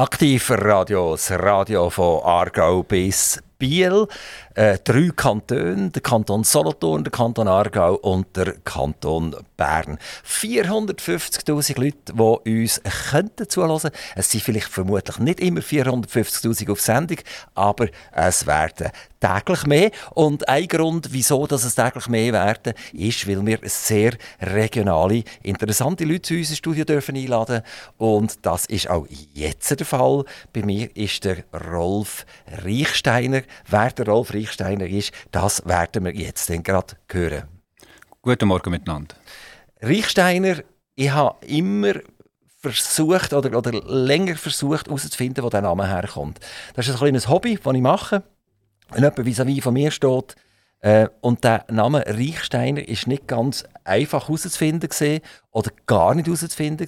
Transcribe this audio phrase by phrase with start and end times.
[0.00, 4.06] Aktiv Radio, Radio von Aargau bis Biel.
[4.54, 9.96] Äh, drei Kantone, der Kanton Solothurn, der Kanton Aargau und der Kanton Bern.
[10.26, 13.90] 450'000 Leute, die uns könnten zuhören.
[14.16, 17.18] Es sind vielleicht vermutlich nicht immer 450'000 auf Sendung,
[17.54, 18.90] aber es werden
[19.20, 19.90] täglich mehr.
[20.14, 26.04] Und ein Grund, wieso dass es täglich mehr werden, ist, weil wir sehr regionale, interessante
[26.04, 27.62] Leute zu unserem Studio dürfen einladen
[27.98, 30.24] Und das ist auch jetzt der Fall.
[30.52, 32.24] Bei mir ist der Rolf
[32.64, 33.42] Reichsteiner.
[33.68, 34.39] Wer der Rolf Reichsteiner
[34.86, 37.48] ist, das werden wir jetzt gerade hören.
[38.22, 39.14] Guten Morgen miteinander.
[39.80, 40.62] Reichsteiner,
[40.94, 41.94] ich habe immer
[42.58, 46.38] versucht oder, oder länger versucht herauszufinden, wo der Name herkommt.
[46.74, 48.22] Das ist ein kleines Hobby, das ich mache.
[48.90, 50.34] Wenn jemand vis-à-vis von mir steht
[50.80, 55.20] äh, und der Name Reichsteiner ist nicht ganz einfach herauszufinden
[55.50, 56.86] oder gar nicht herauszufinden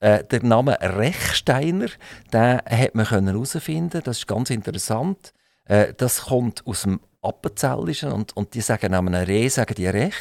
[0.00, 1.86] äh, der Name Rechsteiner,
[2.32, 4.02] den hat man herausfinden.
[4.02, 5.32] Das ist ganz interessant.
[5.64, 10.14] Äh, das kommt aus dem Appenzellischen und, und die sagen einem Reh, sagen die Rech.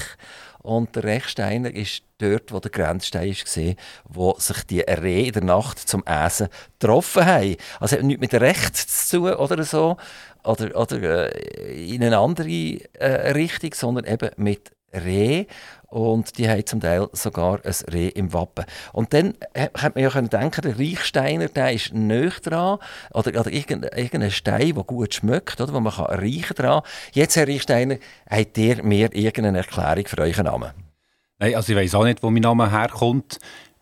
[0.59, 3.75] Und der Rechsteiner ist dort, wo der Grenzstein war,
[4.05, 7.55] wo sich die Rehe in der Nacht zum Essen getroffen haben.
[7.79, 9.97] Also nichts mit Recht zu tun oder so,
[10.43, 12.47] oder, oder äh, in eine andere
[12.93, 15.47] äh, Richtung, sondern eben mit Reh
[15.91, 18.63] und die haben zum Teil sogar ein Reh im Wappen.
[18.93, 22.79] Und dann hätte man ja denken, der Reichsteiner, der ist nicht dran
[23.13, 26.81] oder, oder irgendein Stein, der gut schmeckt, oder, wo man kann riechen dran.
[27.11, 27.97] Jetzt, Herr Reichsteiner,
[28.29, 30.71] habt ihr mir irgendeine Erklärung für euren Namen?
[31.39, 33.39] Nein, also ich weiß auch nicht, wo mein Name herkommt.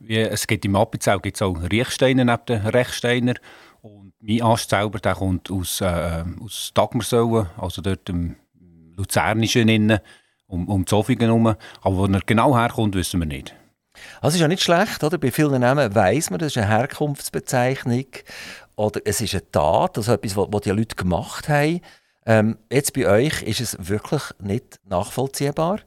[0.08, 3.36] Es gibt im Appenzell gibt auch Reichsteiner neben den Rechsteiner.
[3.82, 8.36] Und mein Ast selber der kommt aus, äh, aus Dagmarsäulen, also dort im
[8.98, 10.00] Luzernischen innen
[10.50, 11.48] um, um Zofingen herum.
[11.48, 13.56] Aber wo er genau herkommt, wissen wir nicht.
[14.22, 15.18] Also ist ja nicht schlecht, oder?
[15.18, 18.06] Bei vielen Namen weiss man, das ist eine Herkunftsbezeichnung
[18.76, 21.82] oder es ist eine Tat, also etwas, was die Leute gemacht haben.
[22.26, 25.80] Ähm, jetzt bei euch ist es wirklich nicht nachvollziehbar.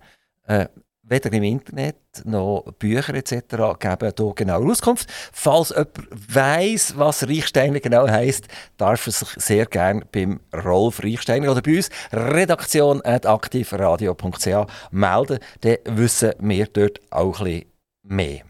[0.47, 0.67] Äh,
[1.02, 3.33] weder im Internet noch Bücher etc.
[3.79, 5.08] geben hier genau Auskunft.
[5.33, 8.46] Falls jemand weiss, was Reichsteiner genau heisst,
[8.77, 15.39] darf er sich sehr gerne beim Rolf Reichsteiner oder bei uns redaktion.aktivradio.ch melden.
[15.61, 17.67] Dann wissen wir dort auch ein bisschen
[18.02, 18.42] mehr.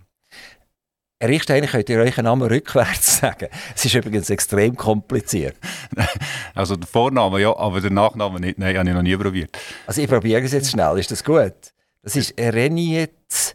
[1.22, 3.46] Reichsteiner könnt ihr euren Namen rückwärts sagen.
[3.74, 5.56] Es ist übrigens extrem kompliziert.
[6.54, 8.58] Also der Vorname ja, aber der Nachname nicht.
[8.58, 9.58] Nein, habe ich noch nie probiert.
[9.86, 10.98] Also ich probiere es jetzt schnell.
[10.98, 11.54] Ist das gut?
[12.02, 13.54] Das ist Renietzeyer.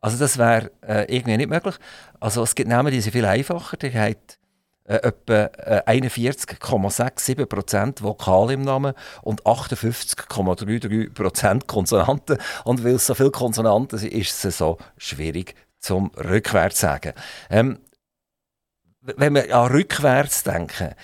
[0.00, 1.74] Also das wäre äh, irgendwie nicht möglich.
[2.18, 3.76] Also es gibt Namen, die sind viel einfacher.
[3.76, 4.16] Die haben
[4.84, 12.38] äh, etwa äh, 41,67% Vokale im Namen und 58,33% Konsonanten.
[12.64, 17.12] Und weil es so viele Konsonanten sind, ist es so schwierig zum rückwärts sagen.
[17.48, 17.78] Ähm,
[19.02, 20.96] wenn wir an rückwärts denken,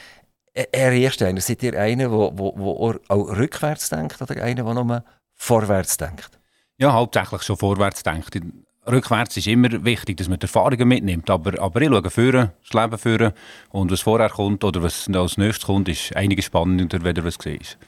[0.55, 5.05] äh, Herr Ersteiner, seid ihr einer, der auch rückwärts denkt oder einer, der nur
[5.37, 6.39] vorwärts denkt?
[6.79, 8.39] Ja, hauptsächlich schon vorwärts denkt.
[8.87, 11.29] Rückwärts ist immer wichtig, dass man Erfahrungen mitnimmt.
[11.31, 13.33] Aber, aber ich schaue führen, das Leben führen.
[13.71, 17.61] Und was vorher kommt oder was als nächstes kommt, ist einiges spannender, wenn was gesehen
[17.61, 17.79] ist.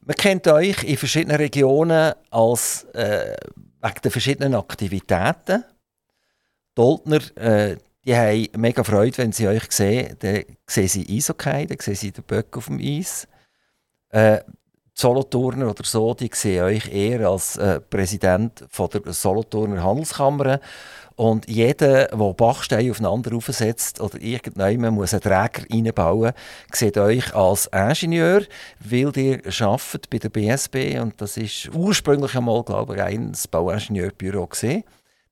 [0.00, 3.36] Man kennt euch in verschiedenen Regionen als, äh,
[3.82, 5.64] wegen der verschiedenen Aktivitäten.
[6.76, 10.16] Die Oldner, äh, die haben mega Freude, wenn sie euch sehen.
[10.20, 13.28] Dann sehen sie Eishockey, dann sehen sie den Böck auf dem Eis.
[14.08, 14.40] Äh,
[15.00, 20.60] Solothurner oder so, die sehen euch eher als äh, Präsident von der Solothurner Handelskammer.
[21.14, 26.32] Und jeder, der Bachstein aufeinander aufsetzt oder irgendjemand muss einen Träger reinbauen,
[26.72, 28.42] sieht euch als Ingenieur,
[28.80, 34.46] weil ihr arbeitet bei der BSB und das ist ursprünglich einmal, glaube ich, ein Bauingenieurbüro
[34.46, 34.84] gesehen.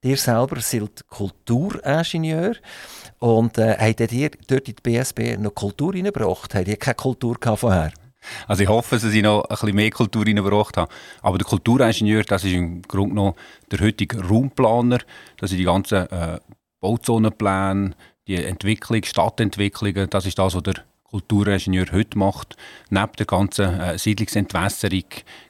[0.03, 2.55] Ihr selber seid Kulturingenieur
[3.19, 6.55] und äh, habt ihr dort in die BSB noch Kultur reingebracht?
[6.55, 7.93] Habt ihr keine Kultur vorher?
[8.47, 10.93] Also ich hoffe, dass ich noch ein bisschen mehr Kultur reingebracht habe.
[11.23, 13.35] Aber der Kulturingenieur, das ist im Grunde genommen
[13.71, 14.99] der heutige Raumplaner.
[15.39, 16.41] Das sind die ganzen äh,
[16.81, 17.95] Bauzonenpläne,
[18.27, 20.11] die Entwicklung, Stadtentwicklungen.
[20.11, 22.57] Das ist das, was der Kulturingenieur heute macht,
[22.91, 25.05] neben der ganzen äh, Siedlungsentwässerung,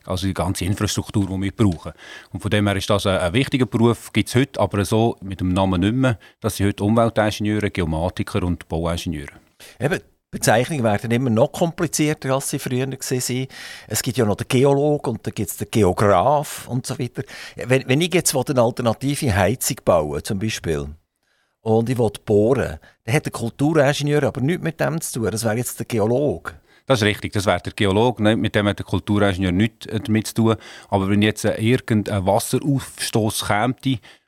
[0.05, 1.93] also die ganze Infrastruktur, die wir brauchen.
[2.33, 5.17] Und von dem her ist das ein, ein wichtiger Beruf, gibt es heute aber so
[5.23, 6.19] mit dem Namen nicht mehr.
[6.41, 9.33] Das sind heute Umweltingenieure, Geomatiker und Bauingenieure.
[9.81, 10.01] Eben,
[10.31, 13.47] Bezeichnungen werden immer noch komplizierter, als sie früher waren.
[13.89, 17.23] Es gibt ja noch den Geolog und dann gibt es den Geograf und so weiter.
[17.55, 20.89] Wenn, wenn ich jetzt eine alternative Heizung bauen zum Beispiel,
[21.67, 25.31] und ich will bohren, dann hat der Kulturingenieur aber nichts mit dem zu tun.
[25.33, 26.55] Das wäre jetzt der Geolog.
[26.87, 30.35] Das ist richtig, das wäre der Geolog, mit dem hat der Kulturingenieur nichts damit zu
[30.35, 30.57] tun.
[30.89, 33.75] Aber wenn jetzt irgendein Wasseraufstoß käme,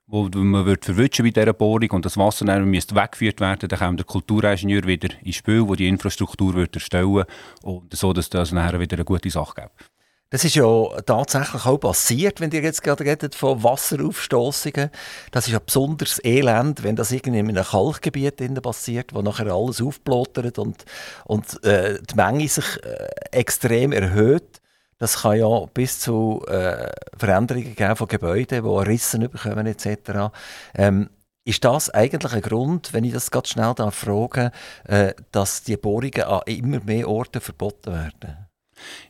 [0.08, 3.78] wo man wird verwischen bei dieser Bohrung und das Wasser dann müsste weggeführt werden, dann
[3.78, 7.24] kommt der Kulturingenieur wieder ins Spiel, der die Infrastruktur wird erstellen
[7.62, 9.90] und so, dass das dann wieder eine gute Sache gibt.
[10.30, 14.90] Das ist ja tatsächlich auch passiert, wenn ihr jetzt gerade redet von Wasseraufstoßungen.
[15.30, 19.80] Das ist ja besonders elend, wenn das irgendwie in einem Kalkgebiet passiert, wo nachher alles
[19.80, 20.84] aufblottert und,
[21.24, 23.08] und äh, die Menge sich äh,
[23.38, 24.60] extrem erhöht.
[24.98, 30.32] Das kann ja bis zu äh, Veränderungen geben von Gebäuden, die Rissen bekommen etc.
[30.74, 31.10] Ähm,
[31.44, 34.50] ist das eigentlich ein Grund, wenn ich das ganz schnell frage,
[34.84, 38.47] äh, dass die Bohrungen an immer mehr Orten verboten werden?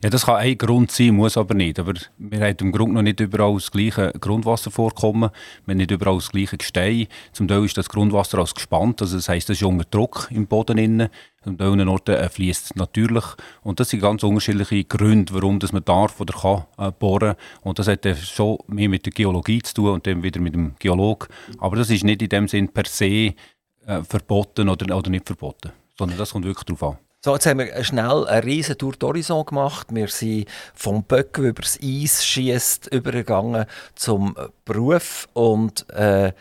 [0.02, 1.78] Ja, das kann ein Grund sein, muss aber nicht.
[1.78, 5.30] Aber wir haben im Grunde noch nicht überall das gleiche Grundwasservorkommen.
[5.64, 7.06] Wir haben nicht überall das gleiche Gestein.
[7.32, 10.46] Zum Teil ist das Grundwasser als gespannt, also das heisst, es ist unter Druck im
[10.46, 10.78] Boden.
[10.78, 11.08] Innen.
[11.44, 13.24] An anderen Orten äh, fließt es natürlich.
[13.62, 17.36] Und das sind ganz unterschiedliche Gründe, warum das man darf oder kann äh, bohren.
[17.62, 20.74] Und das hat schon mehr mit der Geologie zu tun und dann wieder mit dem
[20.78, 21.28] Geolog.
[21.58, 23.34] Aber das ist nicht in dem Sinn per se
[23.86, 27.07] äh, verboten oder, oder nicht verboten, sondern das kommt wirklich darauf an.
[27.28, 29.88] So, jetzt haben wir schnell eine riesen Tour d'Horizon gemacht.
[29.90, 34.34] Wir sind vom Böcken über das Eis schießt übergegangen zum
[34.64, 36.32] Beruf und äh,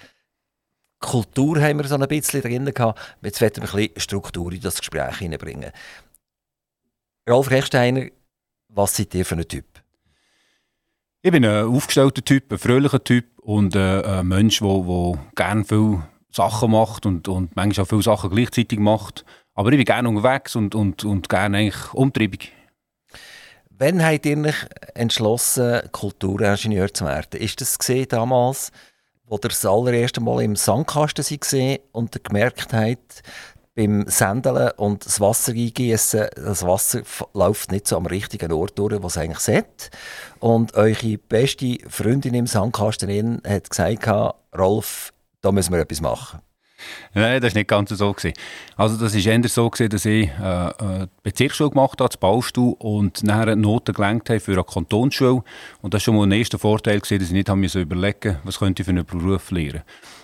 [1.02, 2.98] Kultur haben wir so ein bisschen drin gehabt.
[3.22, 5.74] Jetzt werden wir ein bisschen Struktur in das Gespräch hineinbringen.
[7.30, 8.06] Rolf Rechsteiner,
[8.70, 9.66] was seid ihr für ein Typ?
[11.22, 16.08] Ich bin ein aufgestellter Typ, ein fröhlicher Typ und äh, ein Mensch, der gerne viele
[16.32, 19.26] Sachen macht und, und manchmal auch viele Sachen gleichzeitig macht.
[19.58, 22.54] Aber ich bin gerne unterwegs und, und, und gerne eigentlich umtriebig.
[23.72, 24.56] Wann habt ihr euch
[24.94, 27.42] entschlossen, Kulturingenieur zu werden?
[27.42, 28.72] Ist das gesehen damals,
[29.26, 33.24] wo ihr das allererste Mal im Sandkasten gesehen und gemerkt habt,
[33.76, 37.02] beim Sendeln und das Wasser eingießen, das Wasser
[37.34, 39.90] läuft nicht so am richtigen Ort durch, wo es eigentlich sollte.
[40.40, 44.08] Und eure beste Freundin im Sandkasten hat gesagt,
[44.56, 46.42] Rolf, da müssen wir etwas machen.
[47.14, 48.14] Nein, das war nicht ganz so.
[48.14, 48.34] Gewesen.
[48.76, 52.76] Also das war eher so, gewesen, dass ich äh, äh Bezirksschule gemacht habe, das Baustuhl,
[52.80, 55.44] und nachher Noten gelenkt habe für eine Kantonsschule.
[55.82, 58.60] Und das war schon mal ein erster Vorteil, gewesen, dass ich nicht habe überlegen was
[58.60, 59.84] könnte ich für einen Beruf lernen.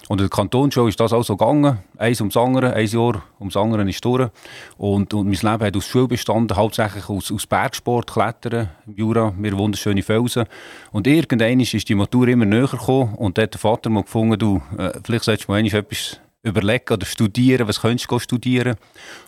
[0.10, 1.80] Und in der Kantonsschule ist das auch so gegangen.
[1.98, 4.30] Eins ums andere, ein Jahr ums andere ist durch.
[4.77, 9.33] Und, und mein Leben hat aus Schule bestanden, hauptsächlich aus, aus Bergsport, Klettern im Jura,
[9.38, 10.45] wir wunderschöne Felsen.
[10.92, 14.38] Und irgendwann ist die Matur immer näher gekommen und dort hat der Vater mal gefunden,
[14.38, 18.75] du, äh, vielleicht solltest du mal etwas überlegen oder studieren, was könntest du studieren.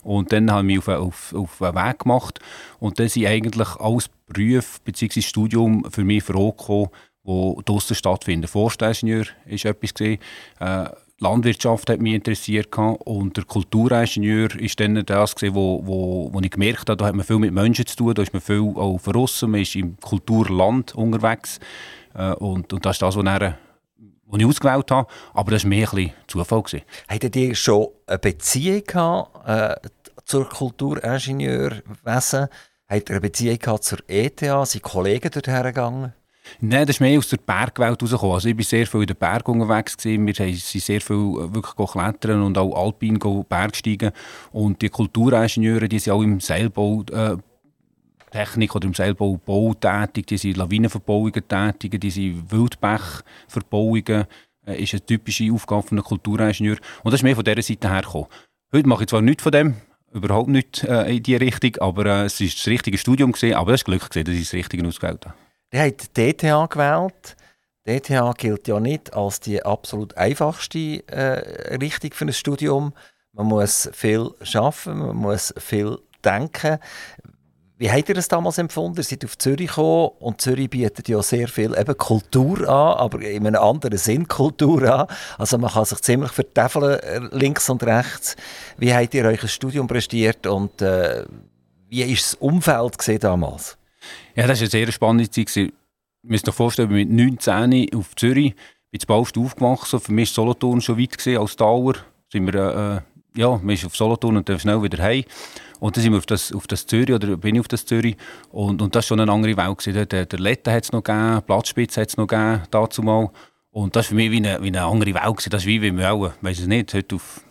[0.03, 2.39] Und dann habe ich mich auf, auf, auf einen Weg gemacht.
[2.79, 5.21] Und dann sind eigentlich alles Berufe bzw.
[5.21, 6.89] Studium für mich vorgekommen,
[7.25, 8.47] die draussen stattfinden.
[8.47, 9.93] Forstingenieur war etwas.
[9.93, 10.19] Gewesen.
[10.59, 10.89] Äh,
[11.19, 16.51] Landwirtschaft hat mich interessiert und der Kulturingenieur ist dann das gewesen, wo, wo, wo ich
[16.51, 18.97] gemerkt habe, da hat man viel mit Menschen zu tun, da ist man viel auch
[18.97, 21.61] verrissen, man ist im Kulturland unterwegs
[22.15, 23.55] äh, und, und das ist das, was dann
[24.25, 25.07] die ich ausgewählt habe.
[25.33, 26.63] Aber das war mehr ein Zufall.
[27.07, 29.75] Hattet ihr schon eine Beziehung gehabt, äh,
[30.25, 32.47] zur Kulturingenieurwesen?
[32.87, 34.39] Habt ihr eine Beziehung gehabt zur ETH?
[34.39, 36.13] Sind Kollegen dorthin gegangen?
[36.59, 38.35] Nein, das ist mehr aus der Bergwelt herausgekommen.
[38.35, 39.97] Also ich war sehr viel in den Bergen unterwegs.
[39.97, 40.27] Gewesen.
[40.27, 43.19] Wir sind sehr viel äh, wirklich klettern und auch alpin
[43.49, 44.11] Bergsteigen.
[44.51, 47.37] Und die Kulturingenieure, die sind auch im Seilbau äh,
[48.35, 49.39] Technik oder im Seilbau
[49.79, 54.25] tätig, die sind Lawinenverbauungen tätig, die sind Wildbechverbauungen,
[54.67, 56.75] äh, ist eine typische Aufgabe von einem Kulturingenieur.
[57.03, 58.27] Und das ist mehr von dieser Seite hergekommen.
[58.73, 59.75] Heute mache ich zwar nichts von dem,
[60.11, 63.71] überhaupt nicht äh, in diese Richtung, aber äh, es war das richtige Studium, gewesen, aber
[63.73, 65.35] es ist Glück, gewesen, dass ich das Richtige ausgewählt habe.
[65.71, 67.37] Der hat DTH gewählt.
[67.87, 72.91] DTH gilt ja nicht als die absolut einfachste äh, Richtung für ein Studium.
[73.31, 76.79] Man muss viel arbeiten, man muss viel denken.
[77.77, 78.99] Wie habt ihr das damals empfunden?
[78.99, 83.19] Ihr seid auf Zürich gekommen und Zürich bietet ja sehr viel eben Kultur an, aber
[83.19, 85.07] in einem anderen Sinn Kultur an.
[85.37, 88.37] Also man kann sich ziemlich verteffeln, äh, links und rechts.
[88.77, 91.25] Wie habt ihr euch ein Studium prestiert und äh,
[91.89, 93.77] wie war das Umfeld damals?
[94.35, 95.55] Ja, das war eine sehr spannende Zeit.
[95.57, 95.71] Ihr
[96.23, 98.55] müsst euch vorstellen, mit 19 auf Zürich,
[98.89, 99.99] bin ich bald aufgewachsen.
[99.99, 101.95] Für mich war Solothurn schon weit als Dauer.
[102.31, 103.03] Sind wir,
[103.35, 105.25] äh, ja, man ist auf Solothurn und dann schnell wieder heim.
[105.79, 108.15] Und dann sind wir auf das, auf das Zürich, oder bin ich auf das Zürich.
[108.49, 110.11] Und, und das war schon eine andere Welt.
[110.11, 113.29] Der, der Letten hat es noch gegeben, Platzspitze hat es noch gegeben, dazu mal.
[113.71, 115.53] Und das war für mich wie eine, wie eine andere Welt.
[115.53, 117.41] Das ist wie wenn wir auch, weiß es nicht, heute auf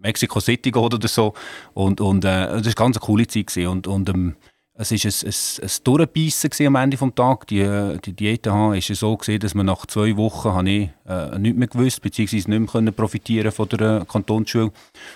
[0.00, 1.34] Mexico City geht oder so.
[1.74, 3.56] Und, und äh, das war eine ganz coole Zeit.
[3.58, 4.36] Und, und ähm,
[4.80, 7.46] es war ein, ein, ein Durchbeissen am Ende des Tages.
[7.50, 11.58] Die, die Diät war so, gewesen, dass man nach zwei Wochen habe ich, äh, nichts
[11.58, 14.70] mehr gewusst beziehungsweise nicht mehr profitieren von der äh, Kantonsschule.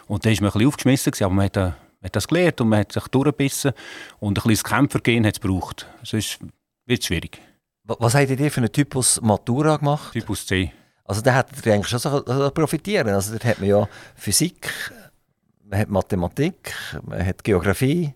[0.09, 1.71] Und da war man ein bisschen aufgeschmissen, gewesen, aber man hat, äh,
[2.03, 3.73] man hat das gelernt und man hat sich durchgebissen
[4.19, 5.87] und ein bisschen Kämpfergehen hat es gebraucht.
[6.03, 6.41] Sonst
[6.85, 7.41] wird es schwierig.
[7.85, 10.13] Was habt ihr für einen Typus Matura gemacht?
[10.13, 10.73] Typus C.
[11.05, 14.69] Also da hätte ihr eigentlich schon so profitieren Also dort hat man ja Physik,
[15.65, 18.15] man hat Mathematik, man hat Geografie.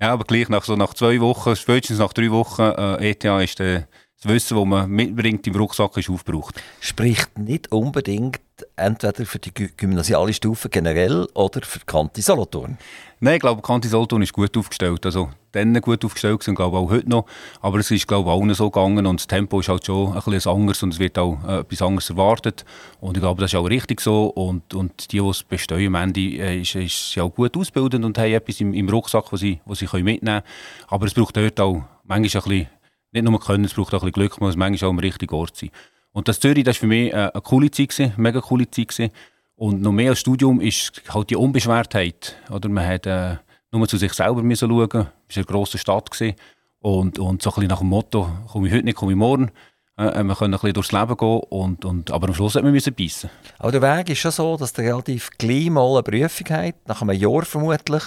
[0.00, 3.58] Ja, aber gleich nach, so nach zwei Wochen, spätestens nach drei Wochen äh, ETH ist
[3.58, 3.88] der
[4.22, 6.62] das Wissen, das man mitbringt im Rucksack, ist aufgebraucht.
[6.80, 8.40] Spricht nicht unbedingt
[8.76, 12.78] entweder für die gymnasiale Stufe generell oder für die Kante Solothurn?
[13.20, 15.06] Nein, ich glaube, Kante Solothurn ist gut aufgestellt.
[15.06, 17.26] Also, dann gut aufgestellt sind, glaube auch heute noch.
[17.60, 20.52] Aber es ist, glaube allen so gegangen und das Tempo ist halt schon ein bisschen
[20.52, 22.64] anders und es wird auch äh, etwas anderes erwartet.
[23.00, 24.26] Und ich glaube, das ist auch richtig so.
[24.26, 28.04] Und, und die, die es bestehen am Ende, äh, ist, ist ja auch gut ausbildend
[28.04, 30.42] und haben etwas im, im Rucksack, was sie, was sie mitnehmen können.
[30.88, 32.68] Aber es braucht dort auch manchmal ein bisschen
[33.14, 35.34] nicht nur können, es braucht auch ein bisschen Glück, man muss manchmal auch am richtigen
[35.34, 35.70] Ort sein.
[36.14, 38.88] Und das Zürich, war für mich äh, eine coole Zeit, eine mega coole Zeit.
[38.88, 39.12] Gewesen.
[39.56, 42.36] Und noch mehr als Studium ist halt die Unbeschwertheit.
[42.50, 42.68] Oder?
[42.68, 43.36] Man hat äh,
[43.72, 44.48] nur zu sich selber schauen.
[44.56, 46.10] Es war eine grosse Stadt.
[46.10, 46.36] Gewesen.
[46.78, 49.50] Und, und so ein nach dem Motto, komme ich heute nicht, komme ich morgen.
[49.98, 53.30] Äh, man kann ein bisschen durchs Leben gehen, und, und, aber am Schluss müssen beißen.
[53.58, 56.76] Aber der Weg ist schon so, dass der relativ gleich mal eine Prüfung hat.
[56.86, 58.04] Nach einem Jahr vermutlich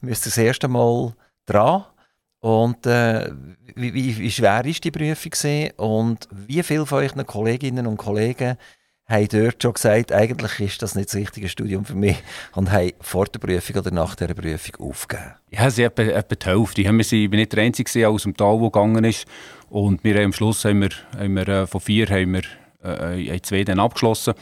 [0.00, 1.14] müsst ihr das erste Mal
[1.46, 1.84] dran.
[2.44, 3.30] Und äh,
[3.74, 5.72] wie, wie, schwer ist die Prüfung gewesen?
[5.78, 8.58] und wie viele von euren Kolleginnen und Kollegen
[9.06, 12.22] haben dort schon gesagt, eigentlich ist das nicht das richtige Studium für mich
[12.54, 15.32] und haben vor der Prüfung oder nach der Prüfung aufgegeben?
[15.52, 16.82] Ja, sie etwa, etwa die Hälfte.
[16.82, 19.24] Ich bin nicht der Einzige der aus dem Tal, gegangen ist.
[19.70, 22.42] Und wir am Schluss haben wir, haben wir äh, von vier haben wir,
[22.82, 24.34] äh, zwei dann abgeschlossen.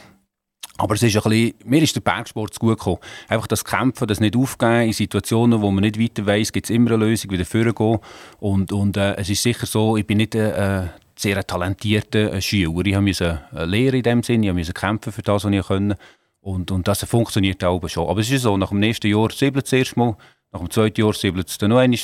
[0.77, 2.97] Aber es ist ein bisschen, mir ist der Bergsport zu gut gekommen.
[3.27, 6.75] Einfach das Kämpfen, das nicht aufgeben in Situationen, wo man nicht weiter weiss, gibt es
[6.75, 7.99] immer eine Lösung, wieder vorgehen.
[8.39, 12.41] Und, und äh, es ist sicher so, ich bin nicht ein äh, sehr talentierter äh,
[12.41, 12.85] Schüler.
[12.85, 15.97] Ich musste äh, lernen in dem Sinne, ich musste kämpfen für das, was ich konnte.
[16.41, 18.09] Und, und das funktioniert auch schon.
[18.09, 20.17] Aber es ist so, nach dem nächsten Jahr siebelt es erst mal,
[20.51, 21.99] nach dem zweiten Jahr siebelt es dann noch einmal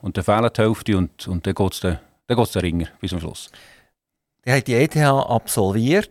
[0.00, 2.88] und dann fehlt die Hälfte und, und dann geht es dann, dann geht's den Ringer
[3.00, 3.50] bis zum Schluss.
[4.44, 6.10] Der hat die ETH absolviert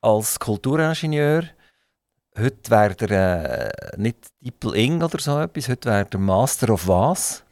[0.00, 1.44] als Kulturingenieur.
[2.36, 6.86] Heute wäre er äh, nicht Dippel Ing oder so etwas, heute wäre der Master of
[6.86, 7.44] was?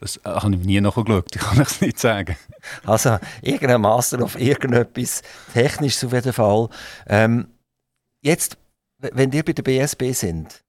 [0.00, 2.36] Das äh, habe ich nie nachgeschaut, ich kann es nicht sagen.
[2.84, 6.68] Also, irgendein Master of irgendetwas, technisch auf jeden Fall.
[7.06, 7.48] Ähm,
[8.22, 8.56] jetzt,
[8.98, 10.64] wenn ihr bei der BSB sind,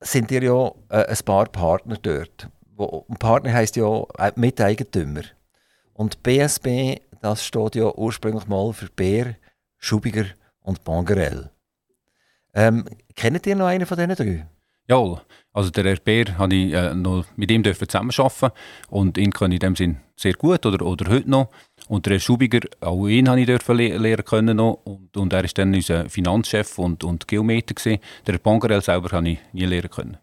[0.00, 2.48] sind ihr ja äh, ein paar Partner dort.
[2.76, 5.22] Wo, ein Partner heisst ja äh, Miteigentümer.
[5.94, 9.36] Und BSB, das steht ja ursprünglich mal für Bär,
[9.80, 10.26] Schubiger
[10.60, 11.50] und Bangerell.
[12.54, 12.84] Ähm,
[13.16, 14.46] kennt ihr noch einen von diesen drei?
[14.88, 15.22] Ja,
[15.52, 18.50] also der Herr Bär ich äh, noch mit ihm zusammenarbeiten
[18.88, 21.50] und ihn kenne ich in dem Sinn sehr gut oder, oder heute noch.
[21.88, 24.80] Und der Herr Schubiger, auch ihn habe ich dürfen le lernen können noch.
[24.84, 28.00] Und, und er ist dann unser Finanzchef und, und Geometer gewesen.
[28.26, 30.18] Der Herr Bangerel selber habe ich nie lernen können.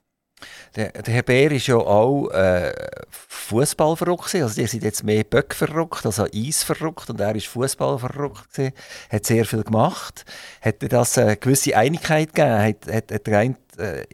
[0.75, 2.72] Der, der Herr Bär ist ja auch äh,
[3.10, 4.36] Fußball verrückt.
[4.36, 7.10] Also, die sind jetzt mehr Böck verrückt, also Eis verrückt.
[7.10, 8.53] Und er ist Fußball verrückt.
[8.53, 8.74] Gewesen,
[9.10, 10.25] hat sehr viel gemacht.
[10.62, 12.62] Hat er das eine gewisse Einigkeit gegeben?
[12.62, 14.06] Hat, hat, hat der eine äh,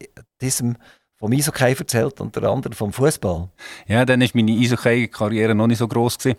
[0.42, 0.78] diesem
[1.24, 3.50] vom Eishockey erzählt und der andere vom Fußball.
[3.88, 6.38] Ja, dann ist meine Eishockey-Karriere noch nicht so groß gewesen.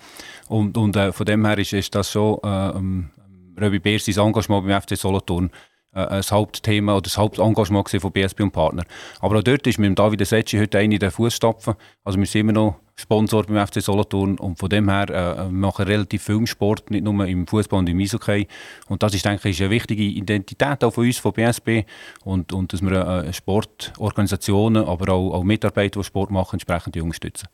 [0.48, 3.10] und, und äh, von dem her ist, ist das schon äh, ähm,
[3.58, 5.50] Röbi Beer sein Engagement beim FC Solothurn
[5.94, 8.84] das Hauptthema oder das Hauptengagement von BSB und Partner.
[9.20, 11.74] Aber auch dort ist mit David Secci heute einer in den Fußstapfen.
[12.04, 15.84] Also wir sind immer noch Sponsor beim FC Solothurn und von dem her äh, machen
[15.86, 18.46] relativ viel Sport, nicht nur im Fußball und im Eishockey.
[18.88, 21.84] Und das ist, denke ich, eine wichtige Identität auch von uns, von BSB
[22.24, 27.48] und, und dass wir äh, Sportorganisationen, aber auch, auch Mitarbeiter, die Sport machen, entsprechend unterstützen.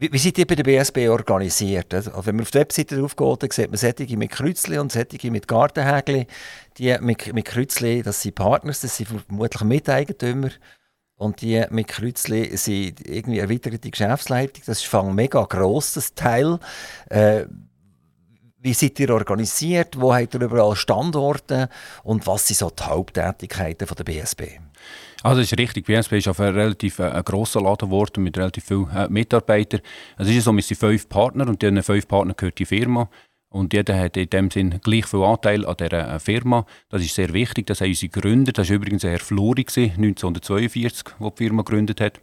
[0.00, 1.92] Wie, wie seid ihr bei der BSB organisiert?
[1.92, 4.90] Also, wenn man auf die Webseite drauf geht, dann sieht man Sättige mit Kreuzli und
[4.90, 6.26] Sättige mit Gartenhägli.
[6.78, 10.48] Die mit, mit Kreuzli, das sind Partners, das sind vermutlich Miteigentümer.
[11.16, 14.62] Und die mit Kreuzli sind irgendwie erweiterte Geschäftsleitung.
[14.64, 16.58] Das ist ein mega grosses Teil.
[17.10, 17.44] Äh,
[18.56, 20.00] wie seid ihr organisiert?
[20.00, 21.68] Wo habt ihr überall Standorte?
[22.04, 24.60] Und was sind so die Haupttätigkeiten der BSB?
[25.22, 25.86] Also das ist richtig.
[25.86, 29.80] BSB ist auf ein relativ äh, grosser Laden geworden mit relativ vielen äh, Mitarbeitern.
[30.16, 33.10] Es ist so, wir sind fünf Partner und diesen fünf Partner gehört die Firma.
[33.52, 36.64] Und jeder hat in dem Sinn gleich viel Anteil an dieser äh, Firma.
[36.88, 37.66] Das ist sehr wichtig.
[37.66, 42.20] Das haben unsere Gründer, das war übrigens Herr Flori, 1942, der die Firma gegründet hat.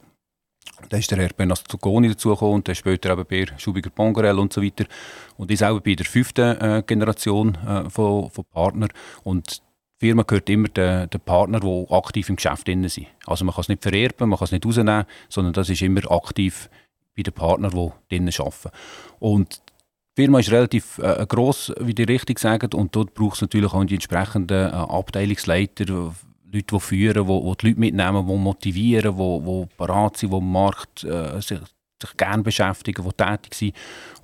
[0.88, 4.62] Da ist der Herr Benazzugoni dazugekommen und dann später eben Bär Schubiger Pongarel und so
[4.62, 4.86] weiter.
[5.36, 8.90] Und ich selber bei der fünften äh, Generation äh, von, von Partnern.
[9.22, 9.62] Und
[10.00, 13.08] die Firma gehört immer den, den Partner, die aktiv im Geschäft drin sind.
[13.26, 16.10] Also man kann es nicht vererben, man kann es nicht rausnehmen, sondern das ist immer
[16.10, 16.70] aktiv
[17.16, 18.70] bei den Partnern, die drinnen arbeiten.
[19.18, 19.60] Und
[20.16, 23.72] die Firma ist relativ äh, gross, wie die richtig sagen, und dort braucht es natürlich
[23.72, 26.12] auch die entsprechenden äh, Abteilungsleiter,
[26.52, 30.50] Leute, die führen, die, die Leute mitnehmen, die motivieren, die, die parat sind, die am
[30.50, 31.58] Markt äh, sich,
[32.00, 33.74] sich gerne beschäftigen, die tätig sind.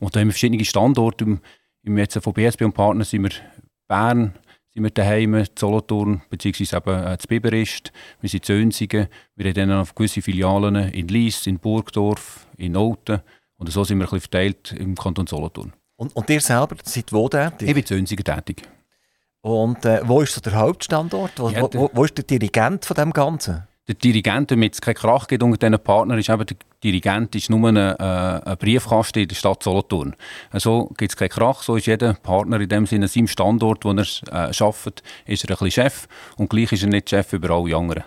[0.00, 1.24] Und da haben wir verschiedene Standorte.
[1.24, 1.40] Im,
[1.82, 3.30] im jetzt von BSB und Partnern sind wir
[3.86, 4.34] Bern,
[4.74, 9.94] sind wir daheim, Solothurn, beziehungsweise eben äh, Biberist, wir sind Zönsigen, wir haben dann noch
[9.94, 13.20] gewisse Filialen in Lies, in Burgdorf, in Noten
[13.56, 15.72] und so sind wir ein bisschen verteilt im Kanton Solothurn.
[15.96, 17.68] Und, und ihr selber seid wo tätig?
[17.68, 18.62] Ich bin Zönsigen tätig.
[19.42, 21.38] Und äh, wo ist so der Hauptstandort?
[21.38, 23.68] Wo, ja, wo, wo, ist der Dirigent von dem Ganzen?
[23.86, 27.50] Der Dirigent, damit es keinen Krach gibt unter diesen Partnern, ist eben der Dirigent ist
[27.50, 30.16] nur ein, äh, ein Briefkasten in der Stadt Solothurn.
[30.54, 33.92] So gibt es keinen Krach, so ist jeder Partner in dem Sinne seinem Standort, wo
[33.92, 37.50] er äh, arbeitet, ist er ein bisschen Chef und gleich ist er nicht Chef über
[37.50, 38.04] alle anderen.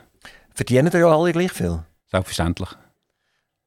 [0.55, 1.83] Verdienen ihr ja alle gleich viel?
[2.09, 2.69] Selbstverständlich.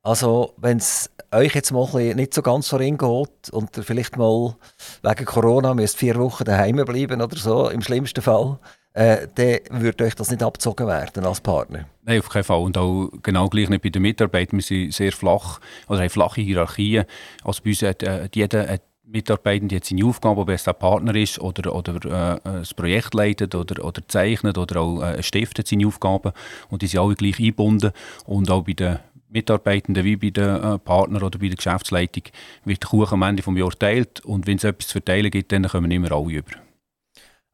[0.02, 4.16] Also, wenn es euch jetzt mal nicht so ganz so ring geht und ihr vielleicht
[4.16, 4.56] mal
[5.02, 8.58] wegen Corona müsst vier Wochen daheim bleiben oder so, im schlimmsten Fall,
[8.92, 11.86] äh, dann würde euch das nicht abgezogen werden als Partner?
[12.04, 12.60] Nein, auf keinen Fall.
[12.60, 14.58] Und auch genau gleich nicht bei den Mitarbeitern.
[14.58, 17.04] Wir sind sehr flach, oder haben flache Hierarchien.
[17.44, 18.82] Also bei uns hat äh, jeder hat
[19.12, 23.54] Mitarbeitende hat seine Aufgabe, ob er ein Partner ist oder, oder äh, ein Projekt leitet
[23.54, 26.32] oder, oder zeichnet oder auch äh, stiftet seine Aufgaben.
[26.68, 27.90] Und die sind alle gleich eingebunden.
[28.26, 32.24] Und auch bei den Mitarbeitenden wie bei den äh, Partnern oder bei der Geschäftsleitung
[32.64, 34.20] wird der Kuchen am Ende des Jahres geteilt.
[34.24, 36.69] Und wenn es etwas zu verteilen gibt, dann kommen immer alle über.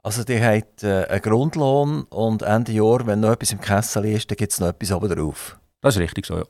[0.07, 4.31] Also die hat äh, einen Grundlohn und Ende Jahr, wenn noch etwas im Kessel ist,
[4.31, 5.59] dann gibt es noch etwas oben drauf.
[5.81, 6.45] Das ist richtig so,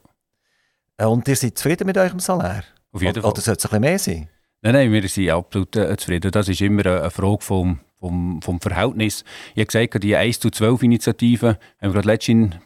[0.98, 1.06] ja.
[1.06, 2.64] Und ihr seid zufrieden mit eurem Salär?
[2.92, 3.30] Auf jeden Fall.
[3.30, 4.28] Oder sollte es ein bisschen mehr sein?
[4.60, 6.30] Nein, nein, wir sind absolut äh, zufrieden.
[6.32, 9.24] Das ist immer eine, Frage vom, vom, vom Verhältnis.
[9.54, 12.56] Ich habe gesagt, die 1 zu 12 Initiative haben wir gerade letztens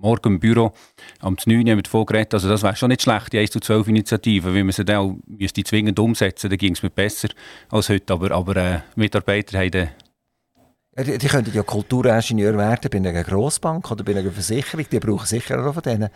[0.00, 0.72] morgen im Büro
[1.20, 2.34] am 9 Uhr mit vorgeredet.
[2.34, 4.54] Also das wäre schon nicht schlecht, die 1 zu 12 Initiative.
[4.54, 7.28] Wenn man sie dann auch müsste zwingend umsetzen dann ging es mir besser
[7.70, 8.12] als heute.
[8.12, 9.88] Aber, aber äh, Mitarbeiter haben
[10.98, 14.84] die, die könnten ja Kulturingenieur werden bei einer Grossbank oder bei einer Versicherung.
[14.90, 16.10] Die brauchen sicher auch von denen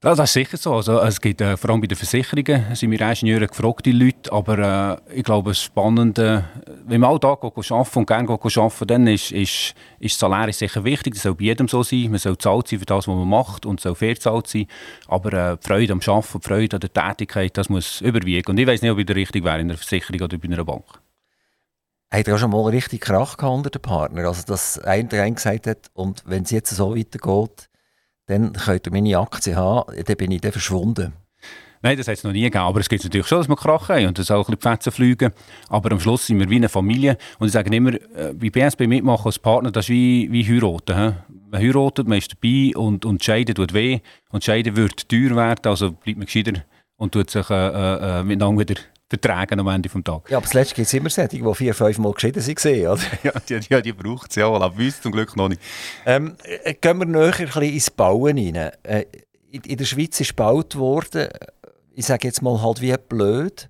[0.00, 0.76] das ist sicher so.
[0.76, 4.98] Also, es gibt, äh, vor allem bei den Versicherungen sind wir Ingenieure gefragte Leute, aber
[5.08, 6.46] äh, ich glaube, das Spannende,
[6.86, 11.12] wenn man da arbeiten und gerne arbeiten, dann ist, ist, ist das Salär sicher wichtig.
[11.12, 12.10] Das soll bei jedem so sein.
[12.10, 14.66] Man soll zahlt sein für das, was man macht und soll fair zahlt sein.
[15.06, 18.50] Aber äh, die Freude am Arbeiten, die Freude an der Tätigkeit, das muss überwiegen.
[18.50, 20.64] Und ich weiß nicht, ob ich der richtig wäre in einer Versicherung oder bei einer
[20.64, 20.84] Bank.
[22.10, 24.26] Hat er auch schon mal richtig Krach gehabt unter den Partner?
[24.26, 27.69] Also, dass einer gesagt hat, und wenn es jetzt so weitergeht,
[28.30, 31.12] dann könnt ihr meine Aktie haben, dann bin ich dann verschwunden.
[31.82, 32.64] Nein, das hat es noch nie gegeben.
[32.64, 34.92] Aber es gibt natürlich schon, dass wir krachen haben und dass auch ein bisschen Fetzen
[34.92, 35.32] fliegen.
[35.68, 37.16] Aber am Schluss sind wir wie eine Familie.
[37.38, 40.96] Und ich sage immer, äh, bei BSB mitmachen als Partner, das ist wie, wie heiraten.
[40.96, 41.12] He?
[41.50, 44.00] Man heiratet, man ist dabei und, und Scheiden tut weh.
[44.30, 46.62] Und Scheiden wird teuer werden, also bleibt man gescheiter
[46.96, 50.30] und tut sich äh, äh, äh miteinander wieder vertragen am Ende des Tages.
[50.30, 52.64] Ja, aber zuletzt gibt es immer solche, die vier, fünf Mal geschieden sind.
[52.64, 52.98] Oder?
[53.24, 55.60] ja, die, die, die braucht es ja, aber bei uns zum Glück noch nicht.
[56.06, 58.70] Ähm, äh, gehen wir näher ein bisschen ins Bauen rein.
[58.84, 59.04] Äh,
[59.50, 61.28] in, in, der Schweiz ist gebaut worden,
[61.92, 63.68] ich sage jetzt mal halt wie blöd.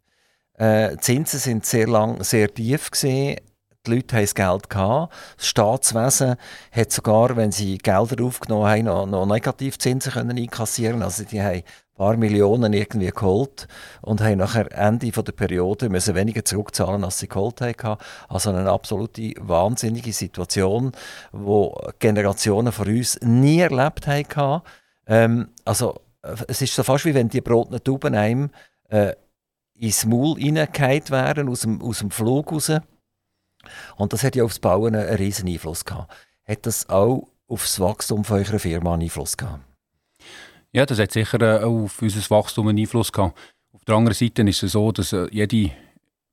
[0.59, 3.41] Äh, Zinsen sind sehr lang sehr tief gesehen.
[3.87, 5.15] Die Leute haben das Geld gehabt.
[5.39, 6.37] Das Staatswesen
[6.71, 11.03] hat sogar, wenn sie Gelder aufgenommen haben, noch, noch Negativzinsen können einkassieren.
[11.03, 11.63] Also die haben
[12.01, 13.69] paar Millionen irgendwie geholt
[14.01, 17.99] und haben nachher Ende der Periode müssen weniger zurückzahlen, als sie geholt haben.
[18.27, 20.93] Also eine absolute wahnsinnige Situation,
[21.31, 24.63] wo Generationen von uns nie erlebt haben.
[25.07, 26.01] Ähm, also
[26.49, 28.49] es ist so fast wie wenn die brotenen Tauben einem
[28.89, 29.13] äh,
[29.75, 32.73] ins Maul reingefallen wären, aus dem, aus dem Flug raus.
[33.97, 36.11] Und das hat ja aufs Bauen einen riesen Einfluss gehabt.
[36.49, 39.70] Hat das auch aufs Wachstum von eurer Firma einen Einfluss gehabt?
[40.73, 43.37] Ja, das hat sicher äh, auf unser Wachstum einen Einfluss gehabt.
[43.73, 45.73] Auf der anderen Seite ist es so, dass äh, jede,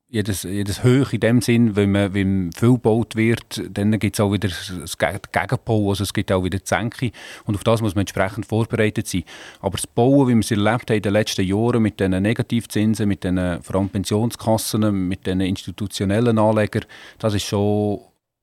[0.08, 4.20] jedes, jedes Höch in dem Sinn, wenn, man, wenn viel gebaut wird, dann gibt es
[4.20, 7.10] auch wieder das Gegenpol, also es gibt auch wieder die Senke
[7.46, 9.24] und auf das muss man entsprechend vorbereitet sein.
[9.60, 13.08] Aber das Bauen, wie wir es erlebt haben in den letzten Jahren mit den Negativzinsen,
[13.08, 16.84] mit den vor allem Pensionskassen, mit den institutionellen Anlegern,
[17.18, 18.00] das ist schon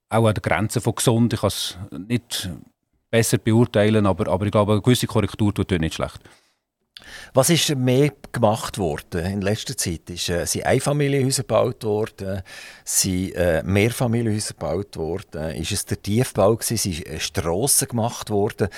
[0.10, 1.34] auch an der Grenze von gesund.
[1.34, 1.78] Ich kann es
[2.08, 2.50] nicht
[3.10, 6.20] besser beurteilen, aber, aber ich glaube, eine gewisse Korrektur tut nicht schlecht.
[7.34, 10.10] Was ist mehr gemacht worden in letzter Zeit?
[10.10, 12.42] Ist, äh, sind Einfamilienhäuser gebaut worden?
[12.86, 15.56] Sind äh, Mehrfamilienhäuser gebaut worden?
[15.56, 16.78] Ist es der Tiefbau gewesen?
[16.78, 18.70] Sind Strassen gemacht worden?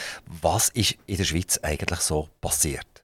[0.42, 2.96] Was ist in der Schweiz eigentlich so passiert?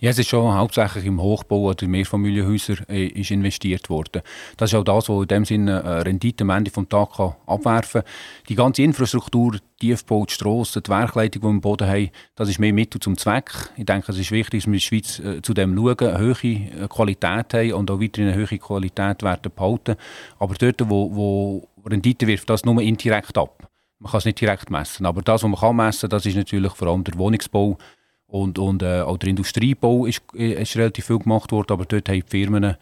[0.00, 4.22] Ja, es ist schon hauptsächlich im Hochbau oder Mehrfamilienhäuser äh, ist investiert worden.
[4.56, 8.02] Das ist auch das, was in dem Sinne eine Rendite am Ende des Tages abwerfen
[8.02, 8.10] kann.
[8.48, 12.58] Die ganze Infrastruktur, Tiefbau, die Strassen, die Werkleitung, die wir im Boden haben, das ist
[12.58, 13.50] mehr Mittel zum Zweck.
[13.76, 16.18] Ich denke, es ist wichtig, dass wir in der Schweiz äh, zu dem schauen, eine
[16.18, 19.96] hohe äh, Qualität haben und auch weiterhin eine hohe Qualität werden behalten.
[20.38, 23.68] Aber dort, wo, wo Rendite wirft, das nur indirekt ab.
[24.00, 25.06] Man kann es nicht direkt messen.
[25.06, 27.78] Aber das, was man kann messen kann, ist natürlich vor allem der Wohnungsbau
[28.28, 32.20] und, und äh, auch der Industriebau ist, ist relativ viel gemacht worden, aber dort haben
[32.20, 32.76] die Firmen ein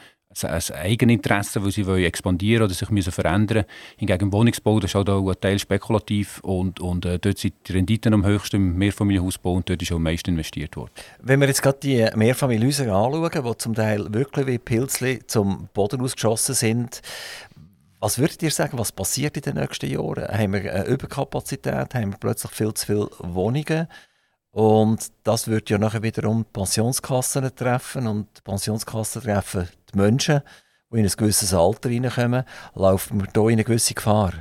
[0.74, 3.64] Eigeninteresse, weil sie wollen expandieren oder sich müssen verändern
[3.96, 7.54] Hingegen im Wohnungsbau das ist halt auch ein Teil spekulativ und, und äh, dort sind
[7.66, 10.90] die Renditen am höchsten im Mehrfamilienhausbau und dort ist auch am meisten investiert worden.
[11.20, 16.02] Wenn wir jetzt gerade die Mehrfamilienhäuser anschauen, die zum Teil wirklich wie Pilzli zum Boden
[16.02, 17.00] ausgeschossen sind,
[18.00, 20.28] was würdet ihr sagen, was passiert in den nächsten Jahren?
[20.28, 21.94] Haben wir eine Überkapazität?
[21.94, 23.88] Haben wir plötzlich viel zu viele Wohnungen?
[24.56, 30.40] Und das wird ja nachher wiederum die Pensionskassen treffen und die Pensionskassen treffen die Menschen,
[30.90, 32.42] die in ein gewisses Alter reinkommen.
[32.74, 34.32] Laufen wir hier in eine gewisse Gefahr?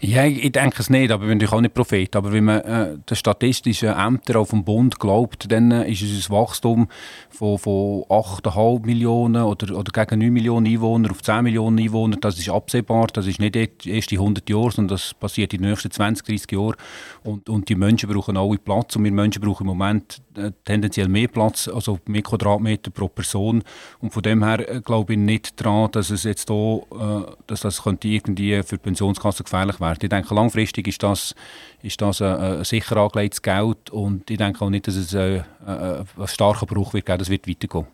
[0.00, 2.14] Ja, ich, denke es nicht, aber ich bin natürlich auch nicht Prophet.
[2.14, 6.30] Aber wenn man äh, den statistischen Ämtern auf dem Bund glaubt, dann äh, ist es
[6.30, 6.86] ein Wachstum
[7.28, 12.16] von, von 8,5 Millionen oder, oder gegen 9 Millionen Einwohner auf 10 Millionen Einwohner.
[12.20, 13.08] Das ist absehbar.
[13.12, 16.52] Das ist nicht erst die 100 Jahre, sondern das passiert in den nächsten 20, 30
[16.52, 16.76] Jahren.
[17.24, 18.94] Und, und die Menschen brauchen alle Platz.
[18.94, 23.64] Und wir Menschen brauchen im Moment äh, tendenziell mehr Platz, also mehr Quadratmeter pro Person.
[23.98, 27.62] Und von dem her äh, glaube ich nicht daran, dass es jetzt hier, äh, dass
[27.62, 29.98] das könnte irgendwie für die Pensionskasse gefährlich werden.
[30.02, 31.34] Ich denke, langfristig ist das,
[31.82, 36.06] ist das ein, sicher angelegtes Geld und ich denke auch nicht, dass es ein, ein,
[36.16, 37.86] ein starker Bruch wird geben, das wird weitergehen.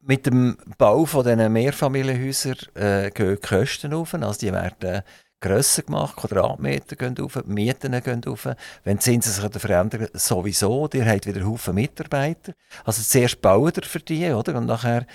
[0.00, 5.02] Mit dem Bau von diesen Mehrfamilienhäusern äh, gehen die Kosten auf, also die werden
[5.42, 8.48] grösser gemacht, Quadratmeter gehen auf, Mieten gehen auf.
[8.84, 10.88] Wenn die Zinsen sich verändern, sowieso.
[10.94, 12.54] Ihr habt wieder Haufen Mitarbeiter.
[12.84, 14.54] Also zuerst bauen ihr für die, oder?
[14.54, 15.06] Und nachher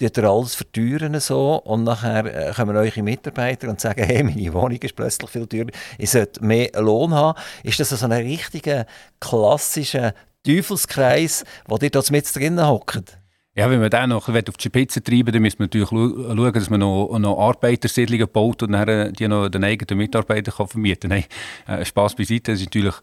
[0.00, 4.52] tut ihr alles verteuern so und nachher äh, kommen eure Mitarbeiter und sagen, hey, meine
[4.54, 7.38] Wohnung ist plötzlich viel teurer, ich sollte mehr Lohn haben.
[7.62, 8.86] Ist das so ein richtiger,
[9.20, 13.19] klassischer Teufelskreis, wo ihr da mit drinnen hockt?
[13.60, 16.70] Ja, wenn man dann noch auf die Spitze treiben dann müssen wir natürlich schauen, dass
[16.70, 21.10] man noch, noch Arbeitersiedlungen baut und dann äh, die noch den eigenen Mitarbeitern kann vermieten
[21.10, 21.24] kann.
[21.66, 22.52] Nein, äh, Spass beiseite.
[22.52, 22.94] Es ist natürlich,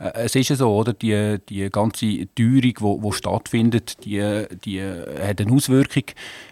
[0.00, 0.94] äh, es ist ja so, oder?
[0.94, 6.04] Die, die ganze Teuerung, die stattfindet, die, die hat eine Auswirkung.